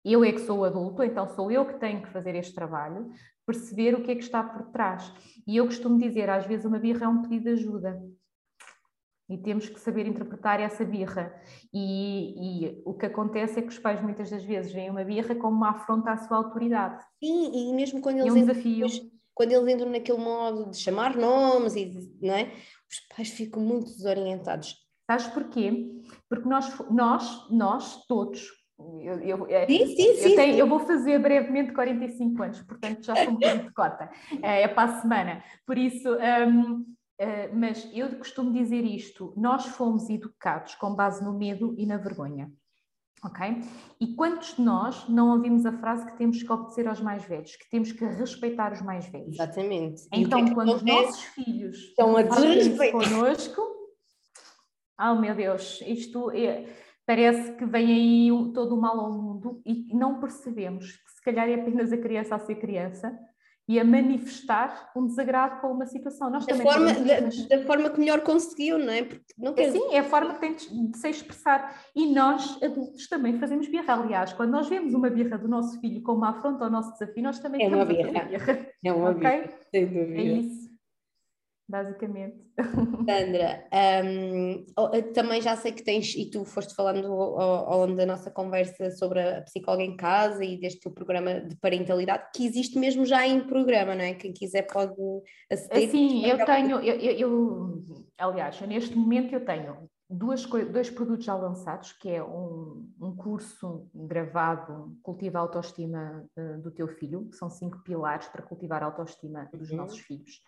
eu 0.04 0.24
é 0.24 0.32
que 0.32 0.42
sou 0.42 0.64
adulto, 0.64 1.02
então 1.02 1.28
sou 1.30 1.50
eu 1.50 1.66
que 1.66 1.80
tenho 1.80 2.04
que 2.04 2.10
fazer 2.10 2.36
este 2.36 2.54
trabalho, 2.54 3.10
perceber 3.46 3.96
o 3.96 4.04
que 4.04 4.12
é 4.12 4.16
que 4.16 4.24
está 4.24 4.44
por 4.44 4.72
trás. 4.72 5.12
E 5.48 5.58
eu 5.58 5.66
costumo 5.66 5.98
dizer, 5.98 6.30
às 6.30 6.46
vezes 6.46 6.66
uma 6.66 6.80
birra 6.80 7.06
é 7.06 7.08
um 7.08 7.22
pedido 7.22 7.44
de 7.44 7.50
ajuda. 7.50 8.02
E 9.28 9.38
temos 9.38 9.68
que 9.68 9.80
saber 9.80 10.06
interpretar 10.06 10.60
essa 10.60 10.86
birra. 10.86 11.34
E, 11.74 12.66
e, 12.68 12.82
o 12.86 12.94
que 12.94 13.08
acontece 13.08 13.58
é 13.58 13.62
que 13.62 13.70
os 13.70 13.80
pais 13.80 14.02
muitas 14.02 14.30
das 14.30 14.44
vezes 14.44 14.72
veem 14.72 14.90
uma 14.90 15.04
birra 15.04 15.36
como 15.36 15.58
uma 15.58 15.72
afronta 15.72 16.12
à 16.12 16.18
sua 16.18 16.38
autoridade. 16.38 17.04
Sim, 17.24 17.52
e 17.54 17.74
mesmo 17.74 18.02
quando 18.02 18.20
eles, 18.20 18.30
é 18.30 18.32
um. 18.34 18.40
Entram, 18.40 19.12
quando 19.34 19.52
eles 19.52 19.74
entram 19.74 19.90
naquele 19.90 20.20
modo 20.20 20.70
de 20.70 20.78
chamar 20.78 21.16
nomes, 21.16 21.76
e, 21.76 21.92
não 22.22 22.36
é? 22.36 22.52
os 22.90 23.00
pais 23.16 23.30
ficam 23.30 23.62
muito 23.62 23.88
desorientados. 23.88 24.76
Sabes 25.10 25.28
porquê? 25.28 26.02
Porque 26.30 26.48
nós, 26.48 26.72
nós, 26.90 27.50
nós 27.50 28.06
todos, 28.08 28.50
eu, 28.78 29.20
eu, 29.20 29.48
é, 29.48 29.66
sim, 29.66 29.86
sim, 29.96 30.04
eu, 30.04 30.16
sim, 30.16 30.36
tenho, 30.36 30.58
eu, 30.58 30.68
vou 30.68 30.80
fazer 30.80 31.18
brevemente 31.20 31.72
45 31.72 32.44
anos, 32.44 32.62
portanto 32.62 33.06
já 33.06 33.16
sou 33.16 33.30
um 33.30 33.34
bocadinho 33.36 33.64
de 33.68 33.74
cota, 33.74 34.10
é, 34.42 34.64
é 34.64 34.68
para 34.68 34.92
a 34.92 35.02
semana. 35.02 35.44
Por 35.66 35.78
isso, 35.78 36.10
um, 36.10 36.82
uh, 36.82 36.86
mas 37.54 37.90
eu 37.94 38.10
costumo 38.18 38.52
dizer 38.52 38.84
isto: 38.84 39.34
nós 39.38 39.66
fomos 39.66 40.10
educados 40.10 40.76
com 40.76 40.94
base 40.94 41.24
no 41.24 41.38
medo 41.38 41.74
e 41.78 41.86
na 41.86 41.98
vergonha. 41.98 42.52
Ok? 43.24 43.62
E 44.00 44.14
quantos 44.14 44.56
de 44.56 44.62
nós 44.62 45.08
não 45.08 45.32
ouvimos 45.32 45.66
a 45.66 45.72
frase 45.72 46.06
que 46.06 46.18
temos 46.18 46.44
que 46.44 46.52
obedecer 46.52 46.88
aos 46.88 47.02
mais 47.02 47.24
velhos, 47.24 47.56
que 47.56 47.68
temos 47.72 47.92
que 47.92 48.06
respeitar 48.06 48.72
os 48.74 48.82
mais 48.82 49.08
velhos? 49.08 49.34
Exatamente. 49.34 50.04
Então, 50.14 50.40
é 50.46 50.54
quando 50.54 50.76
os 50.76 50.84
nossos 50.84 51.24
filhos 51.24 51.76
estão 51.76 52.16
a 52.18 52.22
desrespeitar 52.22 52.92
connosco, 52.92 53.62
oh 55.00 55.16
meu 55.16 55.34
Deus, 55.34 55.82
isto 55.88 56.30
é 56.32 56.68
parece 57.06 57.54
que 57.54 57.66
vem 57.66 57.88
aí 57.88 58.54
todo 58.54 58.76
o 58.76 58.82
mal 58.82 59.00
ao 59.00 59.12
mundo 59.12 59.62
e 59.66 59.94
não 59.96 60.20
percebemos 60.20 60.92
que 60.92 61.12
se 61.12 61.22
calhar 61.22 61.48
é 61.48 61.56
apenas 61.56 61.92
a 61.92 61.98
criança 61.98 62.36
a 62.36 62.40
ser 62.40 62.56
criança 62.56 63.18
e 63.68 63.80
a 63.80 63.84
manifestar 63.84 64.92
um 64.96 65.08
desagrado 65.08 65.60
com 65.60 65.72
uma 65.72 65.88
situação. 65.88 66.30
Nós 66.30 66.46
da, 66.46 66.56
forma, 66.56 66.94
da, 66.94 67.20
da, 67.58 67.66
forma 67.66 67.90
que 67.90 68.00
melhor 68.00 68.22
conseguiu, 68.22 68.78
não 68.78 68.92
é? 68.92 69.04
Porque 69.04 69.24
não 69.38 69.56
sim, 69.56 69.92
é 69.92 70.00
a 70.00 70.04
forma 70.04 70.36
que 70.36 70.40
tem 70.40 70.54
de 70.54 70.98
se 70.98 71.10
expressar. 71.10 71.76
E 71.96 72.14
nós, 72.14 72.62
adultos, 72.62 73.08
também 73.08 73.40
fazemos 73.40 73.68
birra. 73.68 73.96
Aliás, 73.96 74.34
quando 74.34 74.52
nós 74.52 74.70
vemos 74.70 74.94
uma 74.94 75.10
birra 75.10 75.38
do 75.40 75.48
nosso 75.48 75.80
filho 75.82 76.04
como 76.04 76.20
uma 76.20 76.30
afronta 76.30 76.64
ao 76.64 76.70
nosso 76.70 76.92
desafio, 76.94 77.24
nós 77.24 77.40
também 77.40 77.66
é 77.66 77.76
uma 77.76 77.86
birra. 77.86 78.26
birra. 78.26 78.68
É 78.84 78.94
uma 78.94 79.10
okay? 79.10 79.42
birra, 79.42 79.50
sem 79.72 79.86
dúvida. 79.88 80.22
É 80.22 80.24
isso 80.24 80.65
basicamente. 81.68 82.38
Sandra, 82.58 83.68
um, 84.06 84.66
também 85.14 85.42
já 85.42 85.56
sei 85.56 85.72
que 85.72 85.84
tens, 85.84 86.16
e 86.16 86.30
tu 86.30 86.46
foste 86.46 86.74
falando 86.76 87.08
ao, 87.08 87.40
ao, 87.40 87.80
longo 87.80 87.96
da 87.96 88.06
nossa 88.06 88.32
conversa 88.32 88.92
sobre 88.92 89.20
a 89.22 89.42
psicóloga 89.42 89.84
em 89.84 89.96
casa 89.96 90.44
e 90.44 90.60
deste 90.60 90.80
teu 90.82 90.92
programa 90.92 91.42
de 91.42 91.56
parentalidade, 91.58 92.30
que 92.34 92.46
existe 92.46 92.78
mesmo 92.78 93.06
já 93.06 93.28
em 93.28 93.46
programa, 93.48 93.96
não 93.96 94.04
é? 94.04 94.14
Quem 94.14 94.32
quiser 94.32 94.64
pode 94.64 94.94
aceder. 95.52 95.90
Sim, 95.90 96.26
eu 96.26 96.46
tenho, 96.46 96.80
eu, 96.80 96.96
eu, 96.96 97.18
eu, 97.18 97.84
aliás, 98.18 98.60
neste 98.62 98.96
momento 98.96 99.34
eu 99.34 99.44
tenho 99.44 99.90
duas, 100.10 100.46
dois 100.46 100.90
produtos 100.90 101.26
já 101.26 101.36
lançados, 101.36 101.94
que 101.94 102.10
é 102.10 102.24
um, 102.24 102.88
um 103.02 103.16
curso 103.16 103.90
gravado, 103.94 104.96
Cultiva 105.02 105.40
a 105.40 105.42
Autoestima 105.42 106.26
uh, 106.38 106.62
do 106.62 106.72
Teu 106.72 106.88
Filho, 106.88 107.28
que 107.30 107.36
são 107.36 107.50
cinco 107.50 107.82
pilares 107.84 108.28
para 108.28 108.44
cultivar 108.44 108.84
a 108.84 108.86
autoestima 108.86 109.50
dos 109.54 109.72
uhum. 109.72 109.78
nossos 109.78 110.00
filhos 110.00 110.42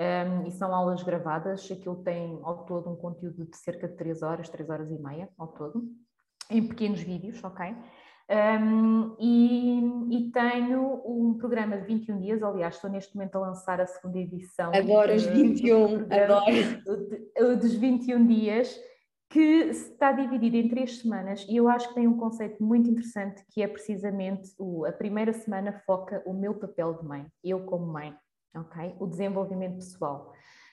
um, 0.00 0.46
e 0.46 0.50
são 0.52 0.72
aulas 0.74 1.02
gravadas, 1.02 1.68
aquilo 1.70 1.96
tem 1.96 2.38
ao 2.42 2.64
todo 2.64 2.90
um 2.90 2.96
conteúdo 2.96 3.44
de 3.44 3.56
cerca 3.56 3.88
de 3.88 3.96
3 3.96 4.22
horas, 4.22 4.48
3 4.48 4.70
horas 4.70 4.90
e 4.90 4.98
meia 4.98 5.28
ao 5.36 5.48
todo, 5.48 5.84
em 6.50 6.66
pequenos 6.66 7.00
vídeos, 7.00 7.42
ok? 7.42 7.74
Um, 8.30 9.16
e, 9.18 9.80
e, 10.10 10.30
tenho 10.30 11.02
um 11.04 11.34
programa 11.38 11.78
de 11.78 11.86
21 11.86 12.18
dias, 12.20 12.42
aliás, 12.42 12.74
estou 12.74 12.90
neste 12.90 13.16
momento 13.16 13.36
a 13.36 13.40
lançar 13.40 13.80
a 13.80 13.86
segunda 13.86 14.18
edição. 14.18 14.70
Adoro 14.74 15.14
os 15.14 15.24
21, 15.24 16.06
adoro. 16.12 17.56
Dos 17.58 17.74
21 17.74 18.26
dias, 18.26 18.78
que 19.30 19.40
está 19.40 20.12
dividido 20.12 20.56
em 20.56 20.68
três 20.68 20.98
semanas 20.98 21.44
e 21.48 21.56
eu 21.56 21.68
acho 21.68 21.88
que 21.88 21.94
tem 21.94 22.06
um 22.06 22.18
conceito 22.18 22.62
muito 22.62 22.90
interessante 22.90 23.42
que 23.50 23.62
é 23.62 23.66
precisamente 23.66 24.50
o, 24.58 24.84
a 24.84 24.92
primeira 24.92 25.32
semana 25.32 25.72
foca 25.84 26.22
o 26.26 26.32
meu 26.32 26.54
papel 26.54 26.94
de 26.94 27.04
mãe, 27.04 27.26
eu 27.42 27.64
como 27.64 27.86
mãe 27.86 28.14
ok? 28.54 28.96
O 28.98 29.06
desenvolvimento 29.06 29.76
pessoal. 29.76 30.32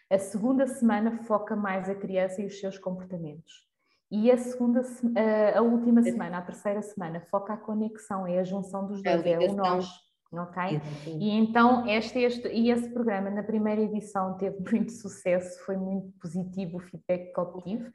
A 0.10 0.18
segunda 0.18 0.68
semana 0.68 1.24
foca 1.24 1.56
mais 1.56 1.90
a 1.90 1.96
criança 1.96 2.42
e 2.42 2.46
os 2.46 2.60
seus 2.60 2.78
comportamentos. 2.78 3.66
E 4.12 4.32
a 4.32 4.38
segunda, 4.38 4.82
a 5.56 5.62
última 5.62 6.04
semana, 6.04 6.38
a 6.38 6.42
terceira 6.42 6.82
semana, 6.82 7.20
foca 7.32 7.54
a 7.54 7.58
conexão, 7.58 8.28
é 8.28 8.40
a 8.40 8.44
junção 8.44 8.86
dos 8.86 9.02
dois, 9.02 9.26
é 9.26 9.40
o 9.40 9.56
nós, 9.56 9.90
ok? 10.32 10.80
E 11.08 11.32
então 11.32 11.88
este, 11.88 12.20
este, 12.20 12.48
e 12.50 12.70
esse 12.70 12.90
programa 12.90 13.32
na 13.32 13.42
primeira 13.42 13.82
edição 13.82 14.38
teve 14.38 14.58
muito 14.72 14.92
sucesso, 14.92 15.60
foi 15.66 15.76
muito 15.76 16.12
positivo 16.22 16.78
o 16.78 16.80
feedback 16.80 17.34
que 17.34 17.40
obtive. 17.40 17.92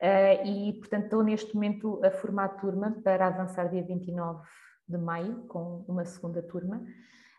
Uh, 0.00 0.46
e 0.46 0.72
portanto 0.74 1.04
estou 1.04 1.24
neste 1.24 1.52
momento 1.54 2.00
a 2.04 2.10
formar 2.12 2.50
turma 2.50 2.96
para 3.02 3.26
avançar 3.26 3.68
dia 3.68 3.82
29 3.82 4.46
de 4.88 4.96
maio 4.96 5.44
com 5.48 5.84
uma 5.88 6.04
segunda 6.04 6.40
turma. 6.40 6.84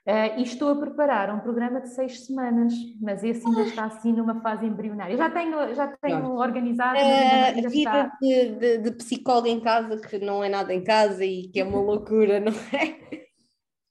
Uh, 0.08 0.40
e 0.40 0.44
estou 0.44 0.72
a 0.72 0.76
preparar 0.76 1.34
um 1.34 1.40
programa 1.40 1.82
de 1.82 1.90
seis 1.90 2.26
semanas, 2.26 2.74
mas 3.00 3.24
esse 3.24 3.46
ainda 3.46 3.62
está 3.62 3.86
assim 3.86 4.14
numa 4.14 4.42
fase 4.42 4.66
embrionária. 4.66 5.16
Já 5.16 5.30
tenho, 5.30 5.76
já 5.76 5.88
tenho 5.88 6.36
organizado. 6.36 6.98
A 6.98 7.70
vida 7.70 8.12
de, 8.22 8.56
de, 8.56 8.78
de, 8.80 8.92
psicóloga 8.92 9.50
em 9.50 9.60
casa, 9.60 9.98
que 9.98 10.18
não 10.18 10.44
é 10.44 10.50
nada 10.50 10.74
em 10.74 10.84
casa 10.84 11.24
e 11.24 11.50
que 11.50 11.60
é 11.60 11.64
uma 11.64 11.80
loucura, 11.82 12.40
não 12.40 12.54
é? 12.74 13.28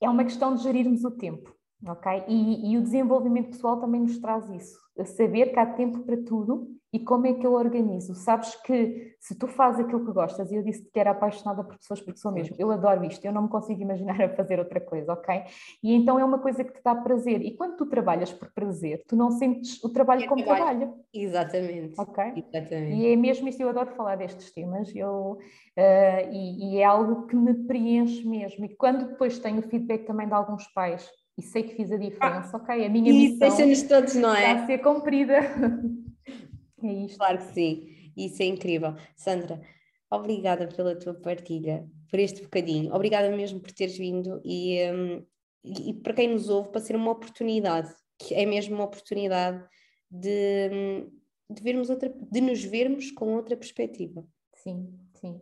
É 0.01 0.09
uma 0.09 0.23
questão 0.23 0.55
de 0.55 0.63
gerirmos 0.63 1.03
o 1.03 1.11
tempo, 1.11 1.53
ok? 1.85 2.23
E, 2.27 2.71
e 2.71 2.77
o 2.77 2.81
desenvolvimento 2.81 3.51
pessoal 3.51 3.79
também 3.79 4.01
nos 4.01 4.19
traz 4.19 4.49
isso, 4.49 4.77
saber 5.05 5.53
que 5.53 5.59
há 5.59 5.65
tempo 5.65 5.99
para 5.99 6.17
tudo 6.17 6.79
e 6.91 6.99
como 6.99 7.27
é 7.27 7.33
que 7.33 7.45
eu 7.45 7.53
organizo? 7.53 8.15
Sabes 8.15 8.55
que 8.55 9.15
se 9.19 9.37
tu 9.37 9.47
fazes 9.47 9.81
aquilo 9.81 10.03
que 10.03 10.11
gostas, 10.11 10.51
e 10.51 10.55
eu 10.55 10.63
disse 10.63 10.89
que 10.91 10.99
era 10.99 11.11
apaixonada 11.11 11.63
por 11.63 11.77
pessoas 11.77 12.01
porque 12.01 12.19
sou 12.19 12.31
mesmo, 12.31 12.55
eu 12.57 12.71
adoro 12.71 13.05
isto, 13.05 13.23
eu 13.23 13.31
não 13.31 13.43
me 13.43 13.49
consigo 13.49 13.81
imaginar 13.81 14.19
a 14.21 14.29
fazer 14.35 14.57
outra 14.57 14.81
coisa, 14.81 15.13
ok? 15.13 15.43
E 15.83 15.93
então 15.93 16.17
é 16.17 16.25
uma 16.25 16.39
coisa 16.39 16.63
que 16.63 16.73
te 16.73 16.81
dá 16.83 16.95
prazer. 16.95 17.41
E 17.43 17.55
quando 17.55 17.77
tu 17.77 17.85
trabalhas 17.85 18.33
por 18.33 18.51
prazer, 18.51 19.03
tu 19.07 19.15
não 19.15 19.29
sentes 19.29 19.81
o 19.83 19.89
trabalho 19.89 20.23
é 20.23 20.27
como 20.27 20.43
trabalho. 20.43 20.79
trabalho. 20.79 20.99
Exatamente. 21.13 21.93
Ok? 21.99 22.23
Exatamente. 22.35 22.95
E 22.95 23.13
é 23.13 23.15
mesmo 23.15 23.47
isso, 23.47 23.61
eu 23.61 23.69
adoro 23.69 23.91
falar 23.91 24.15
destes 24.15 24.51
temas, 24.51 24.93
eu, 24.95 25.37
uh, 25.37 26.31
e, 26.31 26.73
e 26.73 26.77
é 26.79 26.85
algo 26.85 27.27
que 27.27 27.35
me 27.35 27.53
preenche 27.53 28.27
mesmo. 28.27 28.65
E 28.65 28.75
quando 28.75 29.09
depois 29.09 29.37
tenho 29.37 29.61
feedback 29.61 30.05
também 30.05 30.27
de 30.27 30.33
alguns 30.33 30.65
pais 30.73 31.07
e 31.39 31.41
sei 31.41 31.63
que 31.63 31.73
fiz 31.73 31.89
a 31.89 31.95
diferença, 31.95 32.57
ah, 32.57 32.57
ok, 32.57 32.85
a 32.85 32.89
minha 32.89 33.13
missão 33.13 33.47
deixa-nos 33.47 33.83
todos, 33.83 34.15
não 34.15 34.35
é? 34.35 34.51
Está 34.51 34.63
a 34.63 34.67
ser 34.67 34.77
cumprida. 34.79 35.39
É 36.81 36.93
isto. 36.93 37.17
Claro 37.17 37.39
que 37.39 37.53
sim, 37.53 38.11
isso 38.15 38.41
é 38.41 38.45
incrível. 38.45 38.95
Sandra, 39.13 39.59
obrigada 40.09 40.65
pela 40.65 40.95
tua 40.95 41.13
partilha, 41.13 41.85
por 42.09 42.17
este 42.17 42.41
bocadinho. 42.41 42.95
Obrigada 42.95 43.29
mesmo 43.35 43.59
por 43.59 43.69
teres 43.73 43.97
vindo 43.97 44.41
e, 44.45 44.79
um, 44.89 45.25
e, 45.61 45.89
e 45.89 45.93
para 45.95 46.13
quem 46.13 46.29
nos 46.29 46.47
ouve, 46.47 46.69
para 46.69 46.79
ser 46.79 46.95
uma 46.95 47.11
oportunidade, 47.11 47.93
que 48.17 48.33
é 48.33 48.45
mesmo 48.45 48.75
uma 48.75 48.85
oportunidade 48.85 49.61
de, 50.09 50.69
hum, 50.71 51.11
de, 51.49 51.61
vermos 51.61 51.89
outra, 51.89 52.09
de 52.09 52.39
nos 52.39 52.63
vermos 52.63 53.11
com 53.11 53.35
outra 53.35 53.57
perspectiva. 53.57 54.25
Sim, 54.55 54.97
sim. 55.15 55.41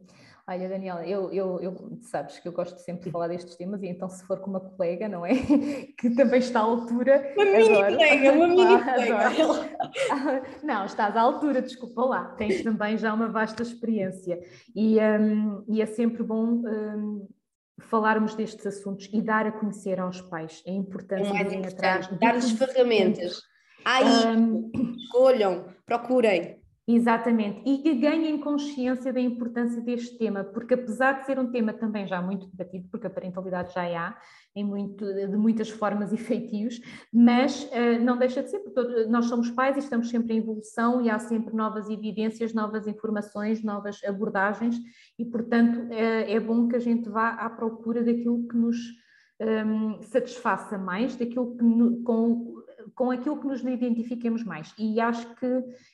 Olha, 0.50 0.70
Daniela, 0.70 1.06
eu, 1.06 1.30
eu, 1.34 1.60
eu, 1.60 2.00
sabes 2.04 2.40
que 2.40 2.48
eu 2.48 2.54
gosto 2.54 2.78
sempre 2.80 3.04
de 3.04 3.12
falar 3.12 3.28
destes 3.28 3.58
temas 3.58 3.84
e 3.84 3.88
então 3.88 4.08
se 4.08 4.26
for 4.26 4.40
com 4.40 4.50
uma 4.50 4.62
colega, 4.62 5.10
não 5.10 5.26
é? 5.26 5.34
Que 6.00 6.10
também 6.12 6.40
está 6.40 6.62
à 6.62 6.64
altura. 6.64 7.34
Uma 7.36 7.46
mini 7.46 7.70
adoro. 7.70 7.96
colega, 7.98 8.32
uma 8.32 8.48
mini 8.48 8.76
ah, 8.80 9.34
colega. 9.36 10.44
Não, 10.64 10.86
estás 10.86 11.18
à 11.18 11.22
altura, 11.22 11.62
desculpa 11.62 12.06
lá. 12.06 12.26
Tens 12.38 12.64
também 12.64 12.98
já 12.98 13.14
uma 13.14 13.28
vasta 13.28 13.62
experiência 13.62 14.40
e, 14.74 14.98
um, 15.00 15.66
e 15.68 15.82
é 15.82 15.86
sempre 15.86 16.24
bom 16.24 16.46
um, 16.46 17.28
falarmos 17.80 18.34
destes 18.34 18.66
assuntos 18.66 19.10
e 19.12 19.22
dar 19.22 19.46
a 19.48 19.52
conhecer 19.52 20.00
aos 20.00 20.22
pais 20.22 20.64
a 20.66 20.72
importância 20.72 21.42
é 21.42 21.44
de 21.44 21.56
irem 21.56 21.66
atrás. 21.66 22.08
Dar-lhes 22.20 22.52
ferramentas. 22.52 23.42
Aí, 23.84 24.28
um, 24.28 24.72
escolham, 24.98 25.66
procurem. 25.86 26.57
Exatamente, 26.90 27.64
e 27.66 27.80
que 27.80 27.96
ganhem 27.96 28.40
consciência 28.40 29.12
da 29.12 29.20
importância 29.20 29.82
deste 29.82 30.18
tema, 30.18 30.42
porque 30.42 30.74
apesar 30.74 31.20
de 31.20 31.26
ser 31.26 31.38
um 31.38 31.52
tema 31.52 31.74
também 31.74 32.08
já 32.08 32.22
muito 32.22 32.48
debatido, 32.48 32.88
porque 32.90 33.08
a 33.08 33.10
parentalidade 33.10 33.74
já 33.74 33.82
há 33.82 34.18
em 34.56 34.64
muito, 34.64 35.04
de 35.06 35.36
muitas 35.36 35.70
formas 35.70 36.14
e 36.14 36.18
feitios, 36.18 36.80
mas 37.12 37.66
uh, 37.66 38.02
não 38.02 38.18
deixa 38.18 38.42
de 38.42 38.50
ser, 38.50 38.60
porque 38.60 39.06
nós 39.08 39.26
somos 39.26 39.52
pais 39.52 39.76
e 39.76 39.80
estamos 39.80 40.10
sempre 40.10 40.36
em 40.36 40.38
evolução 40.38 41.02
e 41.02 41.10
há 41.10 41.20
sempre 41.20 41.54
novas 41.54 41.90
evidências, 41.90 42.54
novas 42.54 42.88
informações, 42.88 43.62
novas 43.62 44.02
abordagens 44.06 44.78
e, 45.20 45.26
portanto, 45.26 45.80
uh, 45.80 45.92
é 45.92 46.40
bom 46.40 46.70
que 46.70 46.78
a 46.78 46.80
gente 46.80 47.10
vá 47.10 47.32
à 47.32 47.50
procura 47.50 48.02
daquilo 48.02 48.48
que 48.48 48.56
nos 48.56 48.78
um, 49.42 49.46
ehm, 49.46 50.02
satisfaça 50.04 50.78
mais, 50.78 51.18
daquilo 51.18 51.58
que 51.58 51.64
no, 51.66 52.02
com 52.04 52.57
com 52.98 53.12
aquilo 53.12 53.40
que 53.40 53.46
nos 53.46 53.62
identifiquemos 53.62 54.44
mais. 54.44 54.74
E 54.78 55.00
acho 55.00 55.36
que 55.36 55.46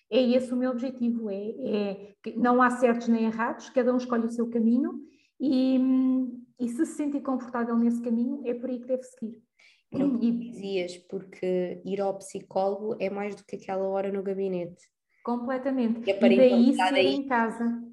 é 0.10 0.22
esse 0.32 0.52
o 0.54 0.56
meu 0.56 0.72
objetivo: 0.72 1.30
é, 1.30 1.36
é 1.36 2.14
que 2.24 2.32
não 2.38 2.62
há 2.62 2.70
certos 2.72 3.10
nem 3.10 3.26
errados, 3.26 3.70
cada 3.70 3.94
um 3.94 3.98
escolhe 3.98 4.26
o 4.26 4.32
seu 4.32 4.50
caminho 4.50 5.02
e, 5.40 5.78
e 6.60 6.70
se 6.70 6.86
se 6.86 6.96
sentir 6.96 7.22
confortável 7.22 7.78
nesse 7.78 8.02
caminho, 8.02 8.42
é 8.46 8.54
por 8.54 8.70
aí 8.70 8.80
que 8.80 8.88
deve 8.88 9.04
seguir. 9.04 9.44
É 9.92 10.04
o 10.04 10.18
que 10.18 10.32
dizias, 10.32 10.98
porque 10.98 11.82
ir 11.86 12.02
ao 12.02 12.18
psicólogo 12.18 12.96
é 13.00 13.12
mais 13.12 13.36
do 13.36 13.44
que 13.44 13.58
aquela 13.58 13.84
hora 13.84 14.12
no 14.12 14.24
gabinete. 14.24 14.90
Completamente. 15.24 16.10
E, 16.10 16.14
e 16.14 16.38
daí 16.38 16.74
ser 16.74 16.98
em 16.98 17.28
casa. 17.28 17.84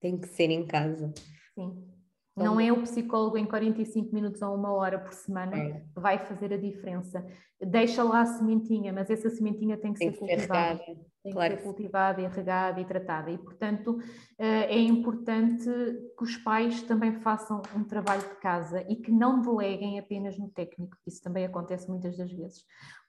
Tem 0.00 0.18
que 0.18 0.28
ser 0.28 0.50
em 0.50 0.66
casa. 0.66 1.14
Sim. 1.54 1.95
Não 2.36 2.60
é 2.60 2.70
o 2.70 2.82
psicólogo 2.82 3.38
em 3.38 3.46
45 3.46 4.14
minutos 4.14 4.42
ou 4.42 4.54
uma 4.54 4.70
hora 4.72 4.98
por 4.98 5.12
semana 5.14 5.56
é. 5.56 5.80
que 5.80 6.00
vai 6.00 6.18
fazer 6.18 6.52
a 6.52 6.58
diferença. 6.58 7.26
Deixa 7.58 8.02
lá 8.02 8.20
a 8.20 8.26
sementinha, 8.26 8.92
mas 8.92 9.08
essa 9.08 9.30
sementinha 9.30 9.78
tem 9.78 9.94
que 9.94 10.00
tem 10.00 10.10
ser 10.10 10.18
que 10.18 10.18
cultivada. 10.18 10.78
Ser 10.78 10.96
tem 11.26 11.32
claro. 11.32 11.54
que 11.54 11.58
ser 11.58 11.64
cultivada 11.64 12.20
e 12.20 12.26
regada 12.28 12.80
e 12.80 12.84
tratada. 12.84 13.30
E, 13.30 13.38
portanto, 13.38 13.98
eh, 14.38 14.76
é 14.76 14.78
importante 14.78 15.64
que 15.64 16.22
os 16.22 16.36
pais 16.36 16.82
também 16.82 17.14
façam 17.14 17.62
um 17.74 17.82
trabalho 17.82 18.22
de 18.22 18.36
casa 18.36 18.84
e 18.88 18.94
que 18.94 19.10
não 19.10 19.40
deleguem 19.40 19.98
apenas 19.98 20.38
no 20.38 20.48
técnico. 20.48 20.96
Isso 21.04 21.20
também 21.22 21.44
acontece 21.44 21.88
muitas 21.88 22.16
das 22.16 22.30
vezes. 22.30 22.64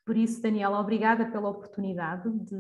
Por 0.08 0.16
isso, 0.16 0.42
Daniela, 0.42 0.80
obrigada 0.80 1.26
pela 1.26 1.50
oportunidade 1.50 2.30
de 2.46 2.56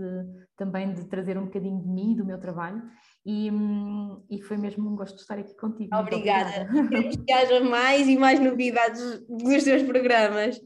também 0.57 0.93
de 0.93 1.05
trazer 1.05 1.37
um 1.37 1.45
bocadinho 1.45 1.81
de 1.81 1.87
mim 1.87 2.11
e 2.11 2.15
do 2.17 2.25
meu 2.25 2.37
trabalho 2.37 2.83
e, 3.25 3.49
hum, 3.49 4.21
e 4.29 4.41
foi 4.41 4.57
mesmo 4.57 4.89
um 4.89 4.97
gosto 4.97 5.15
de 5.15 5.21
estar 5.21 5.39
aqui 5.39 5.55
contigo. 5.55 5.95
Obrigada. 5.95 6.67
Queremos 6.89 7.15
que 7.15 7.31
haja 7.31 7.61
mais 7.61 8.05
e 8.05 8.17
mais 8.17 8.41
novidades 8.41 9.25
dos 9.29 9.63
teus 9.63 9.81
programas. 9.83 10.59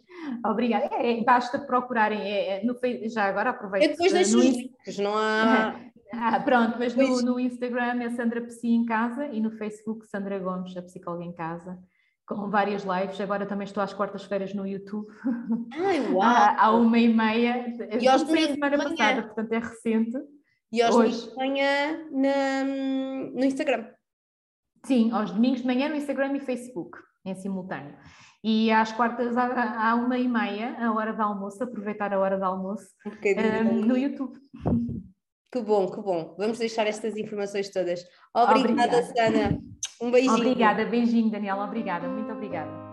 Obrigada. 0.44 0.89
É, 0.96 1.20
é, 1.20 1.24
basta 1.24 1.60
procurarem 1.60 2.20
é, 2.20 2.62
é, 2.62 2.63
no, 2.63 2.76
já 3.12 3.26
agora 3.26 3.52
aproveito. 3.52 3.84
Eu 3.84 3.89
depois 3.91 4.12
deixo 4.12 4.39
os 4.39 4.44
links, 4.44 4.98
não 4.98 5.15
há. 5.15 5.80
Ah, 6.13 6.41
pronto, 6.41 6.78
mas 6.78 6.94
no, 6.94 7.22
no, 7.22 7.39
Instagram 7.39 8.04
é 8.04 8.10
Sandra 8.10 8.41
Psi 8.41 8.67
em 8.67 8.84
casa 8.84 9.28
e 9.28 9.39
no 9.39 9.50
Facebook 9.52 10.06
Sandra 10.06 10.38
Gomes, 10.39 10.76
a 10.76 10.82
psicóloga 10.82 11.24
em 11.24 11.32
casa 11.32 11.80
com 12.36 12.50
várias 12.50 12.84
lives. 12.84 13.20
Agora 13.20 13.46
também 13.46 13.65
estou 13.65 13.82
às 13.82 13.94
quartas-feiras 13.94 14.54
no 14.54 14.65
YouTube. 14.65 15.08
Ai, 15.74 16.00
uau! 16.12 16.26
à, 16.26 16.72
uma 16.72 16.98
e 16.98 17.13
meia. 17.13 17.65
E 18.00 18.08
aos 18.08 18.24
domingos 18.24 18.54
semana 18.54 18.78
passada, 18.78 19.24
portanto 19.24 19.52
é 19.54 19.60
recente. 19.60 20.17
E 20.72 20.82
aos 20.82 20.96
Hoje... 20.96 21.12
domingos 21.12 21.30
de 21.30 21.36
manhã 21.36 22.08
na, 22.12 22.63
no 23.34 23.46
Instagram. 23.46 23.88
Sim, 24.86 25.12
aos 25.12 25.32
domingos 25.32 25.62
de 25.62 25.67
manhã 25.67 25.89
no 25.89 25.96
Instagram 25.96 26.36
e 26.36 26.39
Facebook, 26.39 26.98
em 27.26 27.36
simultâneo. 27.36 27.96
E 28.44 28.72
às 28.72 28.91
quartas, 28.91 29.38
à, 29.38 29.94
uma 29.94 30.17
e 30.17 30.28
meia, 30.28 30.76
a 30.80 30.91
hora 30.91 31.13
do 31.13 31.22
almoço, 31.22 31.63
aproveitar 31.63 32.12
a 32.12 32.20
hora 32.20 32.38
do 32.38 32.44
almoço, 32.44 32.88
um, 33.06 33.86
no 33.86 33.96
YouTube. 33.96 34.36
Que 35.52 35.62
bom, 35.62 35.91
que 35.91 36.02
bom. 36.02 36.36
Vamos 36.39 36.58
deixar 36.58 36.88
estas 36.88 37.15
informações 37.15 37.70
todas. 37.70 38.04
Obrigada, 38.34 38.98
obrigada. 38.98 39.04
Sana. 39.04 39.62
Um 40.02 40.10
beijinho. 40.10 40.36
Obrigada, 40.36 40.84
beijinho, 40.86 41.30
Daniela. 41.30 41.64
Obrigada, 41.64 42.08
muito 42.08 42.32
obrigada. 42.32 42.91